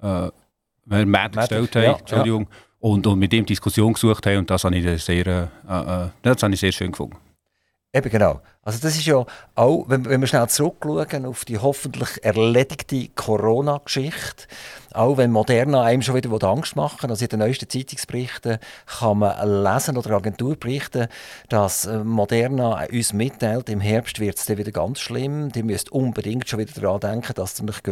[0.00, 0.30] äh,
[0.90, 2.56] Herrn Mädler gestellt haben, ja, Entschuldigung, ja.
[2.80, 6.42] Und, und mit ihm Diskussion gesucht haben und das habe ich sehr, äh, äh, das
[6.42, 7.16] habe ich sehr schön gefunden.
[7.94, 8.42] Eben genau.
[8.62, 9.24] Also das ist ja
[9.54, 14.46] auch, wenn, wenn wir schnell zurückschauen auf die hoffentlich erledigte Corona-Geschichte,
[14.92, 18.58] auch wenn Moderna einem schon wieder Angst machen also in den neuesten Zeitungsberichten
[18.98, 21.08] kann man lesen oder Agenturberichten,
[21.48, 25.90] dass äh, Moderna uns mitteilt, im Herbst wird es dann wieder ganz schlimm, die müsst
[25.90, 27.82] unbedingt schon wieder daran denken, dass ihr mich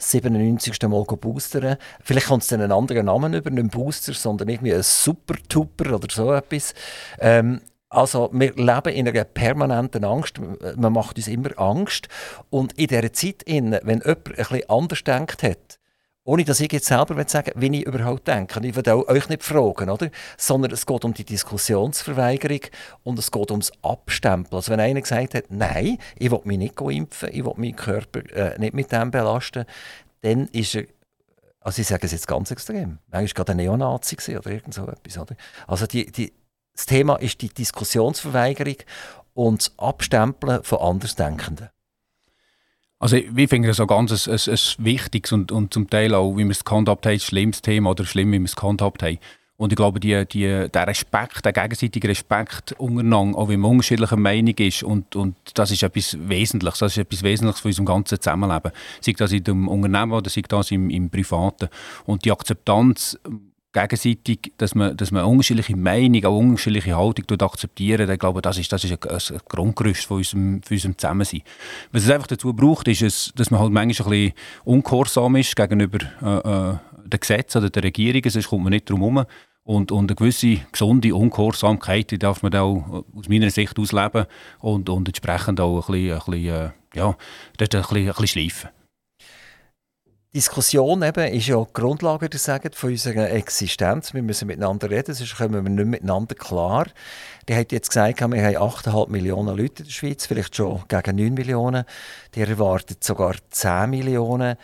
[0.00, 0.76] 97.
[0.88, 4.82] Mal boostern Vielleicht kommt es dann einen anderen Namen über, nicht Booster, sondern irgendwie ein
[4.82, 6.74] Super-Tupper oder so etwas.
[7.20, 7.60] Ähm,
[7.90, 10.40] also wir leben in einer permanenten Angst.
[10.76, 12.08] Man macht uns immer Angst.
[12.48, 15.80] Und in dieser Zeit, wenn jemand bisschen anders denkt hat,
[16.22, 18.64] ohne dass ich jetzt selber sagen will, wie ich überhaupt denke.
[18.64, 20.10] Ich will euch nicht fragen, oder?
[20.36, 22.60] sondern es geht um die Diskussionsverweigerung
[23.02, 24.54] und es geht ums Abstempeln.
[24.54, 28.20] Also wenn einer gesagt hat, nein, ich will mich nicht impfen, ich will meinen Körper
[28.32, 29.64] äh, nicht mit dem belasten,
[30.20, 30.84] dann ist er
[31.62, 32.98] also ich sage es jetzt ganz extrem.
[33.10, 35.18] Manchmal gerade ein Neonazi oder irgend so etwas.
[35.18, 35.36] Oder?
[35.66, 36.32] Also die, die,
[36.74, 38.76] das Thema ist die Diskussionsverweigerung
[39.34, 41.68] und das Abstempeln von Andersdenkenden.
[42.98, 46.36] Also ich finde das auch ganz ein, ein, ein wichtiges und, und zum Teil auch,
[46.36, 49.18] wie wir es gehandhabt haben, ein schlimmes Thema oder schlimm, wie wir es gehandhabt haben.
[49.56, 54.16] Und ich glaube, die, die, der Respekt, der gegenseitige Respekt untereinander, auch wenn man unterschiedlicher
[54.16, 58.20] Meinung ist, und, und das ist etwas Wesentliches, das ist etwas Wesentliches für unserem ganzen
[58.20, 58.72] Zusammenleben.
[59.02, 61.68] Sei das in dem Unternehmen oder sei das im, im Privaten.
[62.06, 63.18] Und die Akzeptanz
[63.72, 68.72] gegenseitig, dass man, dass man unterschiedliche Meinungen, auch unterschiedliche Haltung akzeptieren, ich glaube, das ist,
[68.72, 71.42] das ist ein, ein Grundgerüst von unserem, von unserem Zusammensein.
[71.92, 75.54] Was es einfach dazu braucht, ist, es, dass man halt manchmal ein bisschen ungehorsam ist
[75.54, 79.24] gegenüber äh, äh, den Gesetzen oder der Regierung, sonst kommt man nicht drum herum.
[79.62, 84.26] Und, und eine gewisse gesunde Ungehorsamkeit die darf man auch aus meiner Sicht ausleben
[84.58, 87.16] und, und entsprechend auch ein bisschen, ein bisschen, äh, ja, ein
[87.56, 88.79] bisschen, ein bisschen schleifen.
[90.32, 94.14] Diskussion eben ist ja die Grundlage, wie sagen, von unserer Existenz.
[94.14, 96.86] Wir müssen miteinander reden, sonst kommen wir nicht miteinander klar.
[97.48, 101.16] Die hat jetzt gesagt, wir haben 8,5 Millionen Leute in der Schweiz, vielleicht schon gegen
[101.16, 101.84] 9 Millionen.
[102.36, 104.56] Die erwartet sogar 10 Millionen.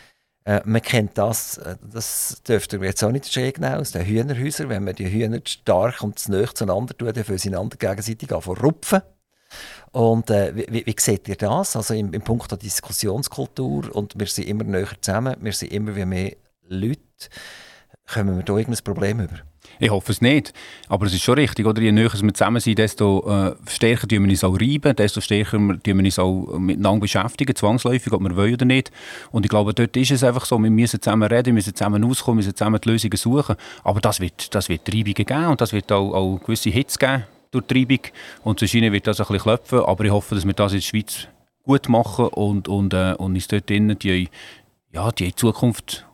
[0.44, 4.68] Äh, man kennt das, äh, das dürfte jetzt auch nicht schräg aus den Hühnerhäusern.
[4.68, 9.02] Wenn man die Hühner stark und zu nahe zueinander tut, dann sie einander gegenseitig rupfen.
[9.96, 11.74] Und äh, wie, wie seht ihr das?
[11.74, 15.96] Also im, im Punkt der Diskussionskultur und wir sind immer näher zusammen, wir sind immer
[15.96, 16.36] wie mehr
[16.68, 17.00] Leute.
[18.06, 19.36] Kommen wir da irgendein Problem über?
[19.78, 20.52] Ich hoffe es nicht.
[20.90, 21.80] Aber es ist schon richtig, oder?
[21.80, 25.56] Je näher wir zusammen sind, desto äh, stärker tun wir uns auch reiben, desto stärker
[25.56, 28.92] tun wir uns auch miteinander beschäftigen, zwangsläufig, ob wir wollen oder nicht.
[29.32, 32.04] Und ich glaube, dort ist es einfach so, wir müssen zusammen reden, wir müssen zusammen
[32.04, 33.56] auskommen, wir müssen zusammen die Lösungen suchen.
[33.82, 37.24] Aber das wird, das wird Reibungen geben und das wird auch, auch gewisse Hits geben
[37.60, 38.12] durch die Treibung.
[38.44, 40.82] Und China wird das ein bisschen klopfen, aber ich hoffe, dass wir das in der
[40.82, 41.28] Schweiz
[41.62, 44.28] gut machen und, und, äh, und uns dort drinnen die,
[44.92, 46.06] ja, die Zukunft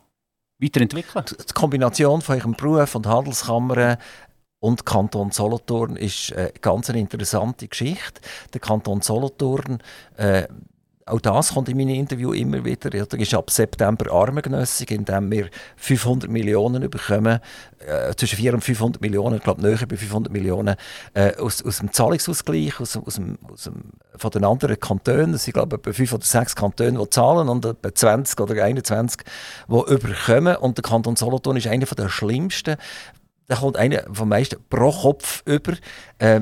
[0.59, 1.25] weiterentwickeln.
[1.29, 3.97] Die Kombination von eurem Beruf und Handelskammern
[4.59, 8.21] und Kanton Solothurn ist eine ganz interessante Geschichte.
[8.53, 9.79] Der Kanton Solothurn
[10.15, 10.47] äh,
[11.05, 12.93] auch das kommt in meinen Interview immer wieder.
[12.93, 17.39] Er ist ab September armengenössig, indem wir 500 Millionen bekommen,
[17.79, 20.75] äh, zwischen 400 und 500 Millionen, ich glaube näher bei 500 Millionen,
[21.13, 23.83] äh, aus, aus dem Zahlungsausgleich aus, aus, dem, aus dem,
[24.15, 25.33] von den anderen Kantonen.
[25.33, 28.63] Es sind, glaube ich, etwa 5 oder 6 Kantone, die zahlen und etwa 20 oder
[28.63, 29.21] 21,
[29.67, 30.55] die überkommen.
[30.57, 32.77] Und der Kanton Solothurn ist einer der schlimmsten.
[33.47, 35.73] Da kommt einer von meisten pro Kopf über.
[36.17, 36.41] Äh,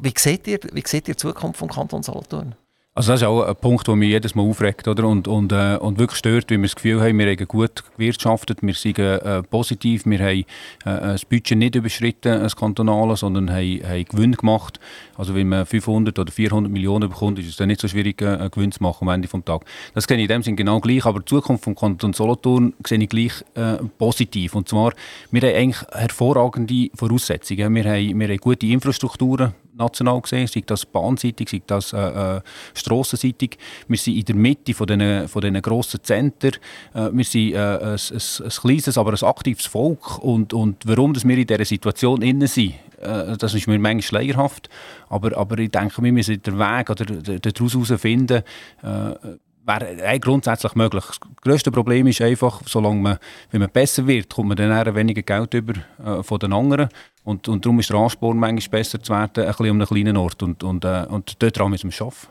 [0.00, 2.54] wie seht ihr, wie seht ihr die Zukunft vom Kanton Solothurn?
[2.96, 5.06] Also das ist auch ein Punkt, der mich jedes Mal aufregt oder?
[5.06, 8.62] Und, und, äh, und wirklich stört, weil wir das Gefühl haben, wir haben gut gewirtschaftet,
[8.62, 10.44] wir sind äh, positiv, wir haben äh,
[10.84, 14.80] das Budget nicht überschritten, das kantonale, sondern haben, haben Gewinn gemacht.
[15.14, 18.28] Also wenn man 500 oder 400 Millionen bekommt, ist es dann nicht so schwierig, äh,
[18.28, 19.68] einen Gewinn zu machen am Ende des Tages.
[19.92, 22.98] Das sehe ich in dem Sinne genau gleich, aber die Zukunft vom Kanton Solothurn sehe
[22.98, 24.54] ich gleich äh, positiv.
[24.54, 24.94] Und zwar,
[25.30, 27.74] wir haben eigentlich hervorragende Voraussetzungen.
[27.74, 32.40] Wir haben, wir haben gute Infrastrukturen, national gesehen, sei das bahnseitig, sei das äh, äh,
[32.74, 33.58] strassenseitig.
[33.88, 36.52] Wir sind in der Mitte von diesen, von diesen grossen Zentren.
[36.94, 37.98] Äh, wir sind äh, ein, ein,
[38.44, 40.18] ein, kleines, aber ein aktives Volk.
[40.18, 44.02] Und, und warum dass wir in dieser Situation innen sind, äh, das ist mir manchmal
[44.02, 44.68] schleierhaft.
[45.08, 48.42] Aber, aber ich denke, wir müssen den Weg oder daraus herausfinden,
[48.82, 49.36] äh,
[49.66, 51.04] wäre grundsätzlich möglich.
[51.04, 53.18] Das grösste Problem ist einfach, solange man,
[53.50, 56.88] wenn man besser wird, kommt man dann weniger Geld über äh, von den anderen.
[57.24, 60.16] Und, und darum ist der Ansporn manchmal besser zu werden, ein bisschen um einen kleinen
[60.16, 60.42] Ort.
[60.42, 62.28] Und, und, äh, und dort müssen wir arbeiten.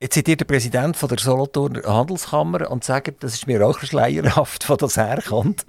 [0.00, 3.80] Jetzt seid ihr der Präsident von der Solothurner Handelskammer und sagt, das ist mir auch
[3.80, 5.66] schleierhaft, wo das herkommt.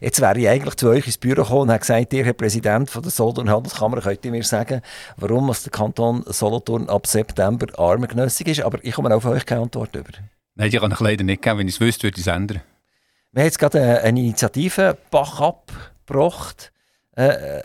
[0.00, 2.90] Jetzt wäre ich eigentlich zu euch ins Büro gekommen und habe gesagt, ihr Herr Präsident
[2.90, 4.82] von der Solothurner Handelskammer, könnt ihr mir sagen,
[5.16, 8.62] warum der Kanton Solothurn ab September armengenössig ist?
[8.62, 10.12] Aber ich komme auf euch keine Antwort über.
[10.54, 11.58] Nein, die kann ich leider nicht geben.
[11.58, 12.62] Wenn ich es wüsste, würde ich es ändern.
[13.32, 16.72] Wir haben jetzt gerade eine Initiative Bach abgebracht.
[17.16, 17.62] Äh,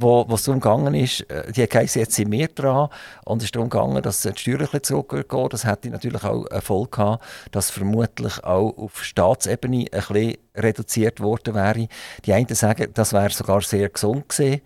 [0.00, 2.88] wo, es darum gegangen ist, äh, die geheißen, jetzt sind wir dran
[3.24, 5.48] und es ist darum gegangen, dass die Steuern zurückgehen.
[5.50, 11.54] Das hätte natürlich auch Erfolg gehabt, dass vermutlich auch auf Staatsebene ein bisschen reduziert worden
[11.54, 11.88] wäre.
[12.24, 14.62] Die einen sagen, das wäre sogar sehr gesund gewesen.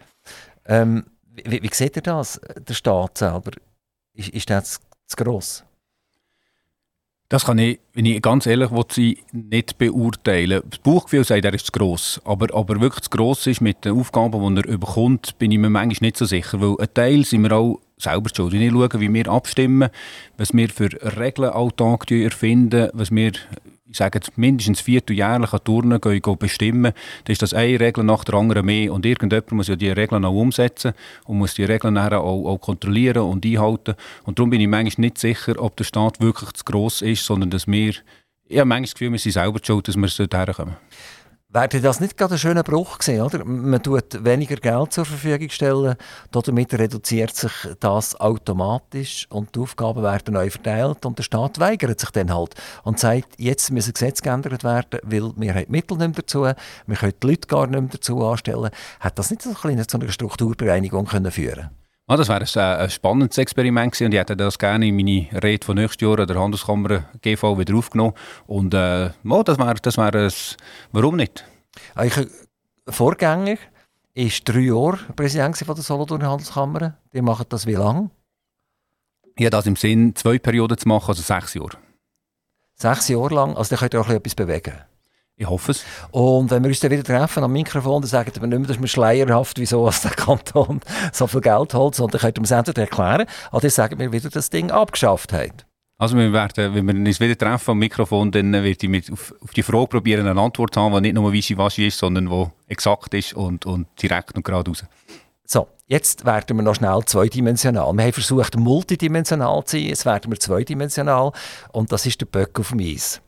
[0.67, 1.05] Ähm,
[1.45, 3.53] wie, wie seht ihr das, der Staat selber?
[4.15, 5.65] Ist, ist das zu gross?
[7.29, 10.63] Das kann ich, wenn ich ganz ehrlich will, nicht beurteilen.
[10.69, 12.21] Das Bauchgefühl sagt, er ist zu gross.
[12.25, 15.71] Aber, aber wirklich zu gross ist mit den Aufgaben, die er überkommt, bin ich mir
[15.71, 16.61] manchmal nicht so sicher.
[16.61, 18.53] Weil ein Teil sind wir auch selber schuld.
[18.53, 19.89] Wenn ich schaue, wie wir abstimmen,
[20.37, 23.33] was wir für Regeln alltag erfinden, was wir
[23.97, 26.93] sage jetzt, mindestens vierteljährlich an Turnen gehen, gehen bestimmen,
[27.25, 28.93] dann ist das eine Regel nach der anderen mehr.
[28.93, 30.93] Und irgendjemand muss ja diese Regeln auch umsetzen
[31.25, 33.95] und muss die Regeln auch, auch kontrollieren und einhalten.
[34.25, 37.51] Und darum bin ich manchmal nicht sicher, ob der Staat wirklich zu gross ist, sondern
[37.51, 37.95] dass wir,
[38.47, 40.77] ich habe manchmal das Gefühl, wir sind selber schuld, dass wir so herkommen.
[41.55, 43.45] Wäre das nicht gerade ein schöner Bruch gewesen, oder?
[43.45, 45.95] Man tut weniger Geld zur Verfügung stellen,
[46.33, 52.01] damit reduziert sich das automatisch und die Aufgaben werden neu verteilt und der Staat weigert
[52.01, 55.97] sich dann halt und sagt, jetzt müssen Gesetze geändert werden, weil wir haben die Mittel
[55.97, 58.71] nicht mehr dazu, wir können die Leute gar nicht mehr dazu anstellen.
[58.99, 61.71] Hat das nicht so eine, so eine Strukturbereinigung können führen
[62.07, 65.27] Ah, das wäre ein, ein, spannendes Experiment gewesen und ich hätte das gerne in meine
[65.43, 68.13] Rede von nächstes Jahr an der Handelskammer GV wieder aufgenommen.
[68.47, 70.33] Und äh, oh, das wäre das wär ein,
[70.93, 71.47] warum nicht?
[71.97, 72.27] Euer
[72.89, 73.57] Vorgänger
[74.15, 76.99] war drei Jahre Präsident von der Solothurner Handelskammer.
[77.15, 78.11] Die machen das wie lange?
[79.37, 81.79] Ich habe das im Sinn, zwei Perioden zu machen, also sechs Jahre.
[82.75, 83.57] Sechs Jahre lang?
[83.57, 84.75] Also da könnt ihr auch etwas bewegen?
[85.37, 85.85] Ich hoffe es.
[86.13, 88.81] Und wenn wir uns dann wieder treffen am Mikrofon, dann sagen wir nicht mehr, dass
[88.81, 90.81] wir schleierhaft, wieso der Kanton
[91.13, 94.35] so viel Geld holt, sondern könnt uns entweder erklären, oder dann sagen wir wieder, dass
[94.35, 95.67] das Ding abgeschafft hat.
[95.97, 99.35] Also wir werden, wenn wir uns wieder treffen am Mikrofon, dann werde ich mit auf,
[99.41, 102.47] auf, die Frage probieren, eine Antwort zu haben, die nicht nur wischiwaschi ist, sondern die
[102.69, 104.85] exakt ist und, und direkt und geradeaus.
[105.45, 107.93] So, jetzt werden wir noch schnell zweidimensional.
[107.93, 111.33] Wir haben versucht, multidimensional zu sein, jetzt werden wir zweidimensional
[111.73, 113.21] und das ist der Böck auf dem Eis.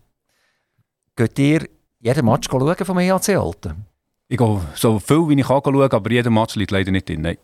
[1.14, 1.68] Geht ihr
[2.00, 3.86] jeden Match schauen vom EHC Alten?
[4.28, 7.22] Ich gehe so viel, wie ich kann aber jeder Match liegt leider nicht drin.
[7.22, 7.38] Nein.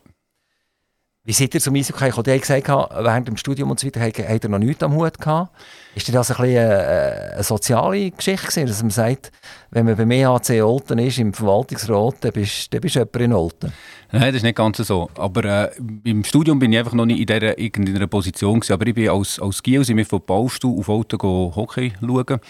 [1.24, 2.24] Wie seid ihr zum Eishockey gekommen?
[2.24, 5.52] Die gesagt, während dem Studium und so weiter habt ihr noch nichts am Hut gehabt.
[5.94, 9.30] Ist das ein bisschen eine, eine soziale Geschichte gewesen, dass man sagt,
[9.70, 13.32] wenn man beim EHC Olten ist, im Verwaltungsrat, dann bist, dann bist du jemand in
[13.34, 13.72] Olten?
[14.10, 15.10] Nein, das ist nicht ganz so.
[15.14, 15.70] Aber äh,
[16.02, 18.72] im Studium bin ich einfach noch nicht in dieser irgendeiner Position gewesen.
[18.72, 22.40] Aber ich bin als, als Giel sind wir von Baustuhl auf Olten Hockey schauen.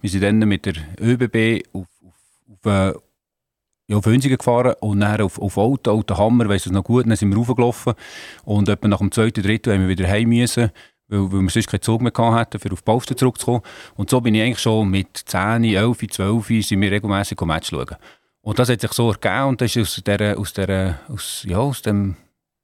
[0.00, 2.98] Wir sind dann mit der ÖBB auf, auf, auf äh,
[3.92, 7.06] ja, auf Hünsigen gefahren und dann auf, auf Auto, Auto Hammer, weiss es noch gut,
[7.06, 7.94] dann sind wir raufgelaufen
[8.44, 10.70] und etwa nach dem zweiten, dritten haben wir wieder heim müssen,
[11.08, 13.62] weil, weil wir sonst keinen Zug mehr hatten, um auf Baustelle zurückzukommen.
[13.96, 17.96] Und so bin ich eigentlich schon mit 10, 11, 12 sind wir regelmässig Match schauen.
[18.40, 21.58] Und das hat sich so ergeben und das ist aus, der, aus, der, aus, ja,
[21.58, 22.16] aus dem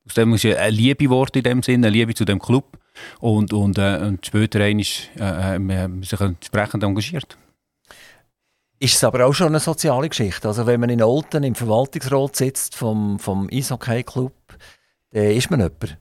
[0.06, 2.78] aus dem ist eine Liebe geworden in dem Sinne, eine Liebe zu dem Club.
[3.20, 7.36] Und, und, äh, und später ist, äh, äh sich entsprechend engagiert.
[8.80, 10.46] Ist es aber auch schon eine soziale Geschichte?
[10.46, 14.32] Also wenn man in Olten im Verwaltungsrat sitzt vom, vom Eishockey-Club,
[15.10, 15.98] dann ist man jemand.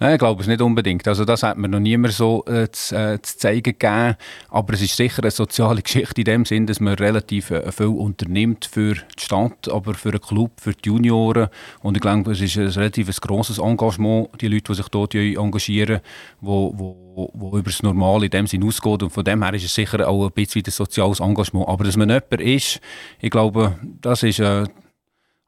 [0.00, 1.08] Nein, ich glaube es nicht unbedingt.
[1.08, 4.14] Also das hat mir noch niemand so äh, zu, äh, zu, zeigen gegeben.
[4.48, 7.88] Aber es ist sicher eine soziale Geschichte in dem Sinn, dass man relativ äh, viel
[7.88, 11.48] unternimmt für die Stadt, aber für den Club, für die Junioren.
[11.80, 16.00] Und ich glaube, es ist ein relativ grosses Engagement, die Leute, die sich dort engagieren,
[16.40, 19.02] wo, wo, wo über das Normale in dem Sinn ausgeht.
[19.02, 21.68] Und von dem her ist es sicher auch ein bisschen ein soziales Engagement.
[21.68, 22.80] Aber dass man jemand ist,
[23.20, 24.38] ich glaube, das ist...
[24.38, 24.66] Äh,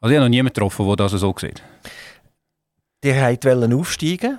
[0.02, 1.62] also ich habe noch niemanden getroffen, der das so sieht.
[3.02, 4.38] Die wollten aufsteigen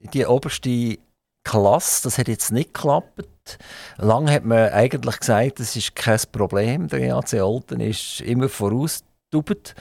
[0.00, 0.98] in die oberste
[1.44, 2.02] Klasse.
[2.04, 3.58] Das hat jetzt nicht geklappt.
[3.98, 6.88] Lange hat man eigentlich gesagt, das ist kein Problem.
[6.88, 9.74] Der EAC Olten ist immer vorausgetubt.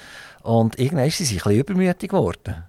[0.44, 2.69] Und irgendwann ist sie ein bisschen übermütig geworden.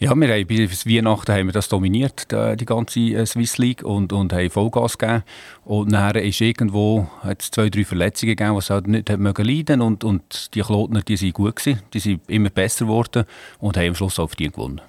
[0.00, 4.12] Ja, wir haben bis Weihnachten haben wir das dominiert, die, ganze äh, Swiss League, und,
[4.12, 5.24] und haben Vollgas gegeben.
[5.64, 9.44] Und dann ist irgendwo hat's zwei, drei Verletzungen gegeben, die es halt nicht hat mögen
[9.44, 13.24] leiden und, und die Klotner, die sind gut gewesen, die sind immer besser geworden
[13.58, 14.80] und haben am Schluss auch die gewonnen.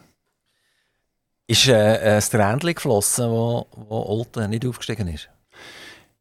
[1.48, 5.28] Ist äh, ein Tränchen geflossen, wo, wo Olten nicht aufgestiegen ist?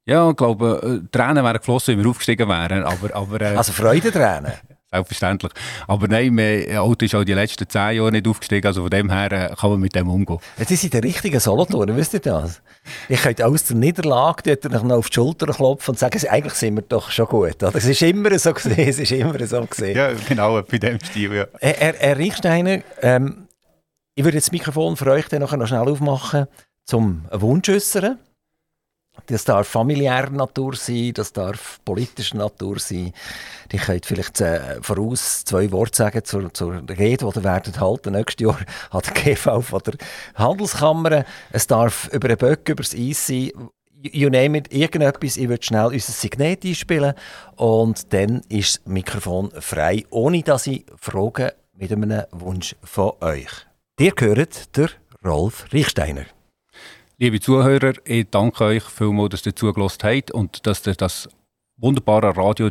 [0.06, 2.84] Ja, ich glaube, äh, Tränen wären geflossen, wenn wir aufgestiegen wären.
[2.84, 4.54] Aber, aber, äh, also Freudentränen?
[4.90, 5.52] Selbstverständlich.
[5.86, 9.10] Aber nein, mein Auto ist auch die letzten zehn Jahre nicht aufgestiegen, also von dem
[9.10, 10.38] her äh, kann man mit dem umgehen.
[10.56, 12.62] Jetzt ist der richtige Solothurn, wisst ihr das?
[13.06, 16.76] Ich könnte aus der Niederlage dort noch auf die Schulter klopfen und sagen, eigentlich sind
[16.76, 17.62] wir doch schon gut.
[17.62, 17.74] Oder?
[17.74, 19.94] Es ist immer so gesehen, es ist immer so gesehen.
[19.94, 21.46] Ja, genau, bei dem Stil, ja.
[21.60, 23.46] Herr, Herr Riechsteiner, ähm,
[24.14, 26.46] ich würde jetzt das Mikrofon für euch dann noch schnell aufmachen,
[26.84, 28.18] zum Wunsch äußern.
[29.26, 33.12] Das darf familiärer Natur sein, das darf politischer Natur sein.
[33.70, 36.50] Ich könnte vielleicht äh, voraus zwei Worte sagen zur,
[36.88, 38.58] Rede, die werdet halten nächstes Jahr
[38.90, 39.94] an der GV von der
[40.34, 41.24] Handelskammer.
[41.50, 43.52] Es darf über den Böck, über das Eis sein.
[44.00, 45.36] You name it, irgendetwas.
[45.36, 47.14] Ich würde schnell unser Signet einspielen
[47.56, 53.50] und dann ist das Mikrofon frei, ohne dass ich frage mit einem Wunsch von euch.
[53.98, 54.90] Ihr gehört der
[55.24, 56.26] Rolf Riechsteiner.
[57.20, 61.28] Liebe Zuhörer, ich danke euch vielmals, dass ihr zugelassen habt und dass ihr das
[61.76, 62.70] wunderbare Radio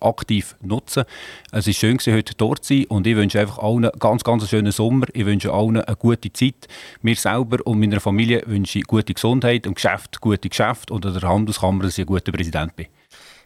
[0.00, 1.04] aktiv nutzen.
[1.50, 4.48] Es ist schön, heute dort zu sein und ich wünsche einfach allen einen ganz, ganz
[4.48, 5.08] schönen Sommer.
[5.12, 6.68] Ich wünsche allen eine gute Zeit.
[7.02, 11.12] Mir selber und meiner Familie wünsche ich gute Gesundheit und Geschäft, gute Geschäft und an
[11.12, 12.86] der Handelskammer, dass ich ein guter Präsident bin.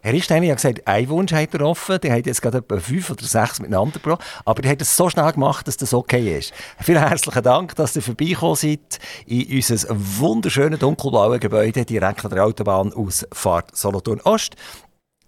[0.02, 1.98] Herr Isteini hat gesagt, ein Wunsch hat er offen.
[2.00, 4.22] Der hat jetzt gerade etwa fünf oder sechs miteinander gebracht.
[4.44, 6.52] Aber der hat es so schnell gemacht, dass das okay ist.
[6.80, 12.44] Vielen herzlichen Dank, dass ihr vorbeigekommen seid in unser wunderschönes dunkelblaues Gebäude direkt an der
[12.44, 14.54] Autobahnausfahrt Solothurn Ost.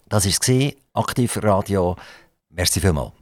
[0.09, 1.97] Das war Aktiv Radio.
[2.51, 3.18] Merci vielmals.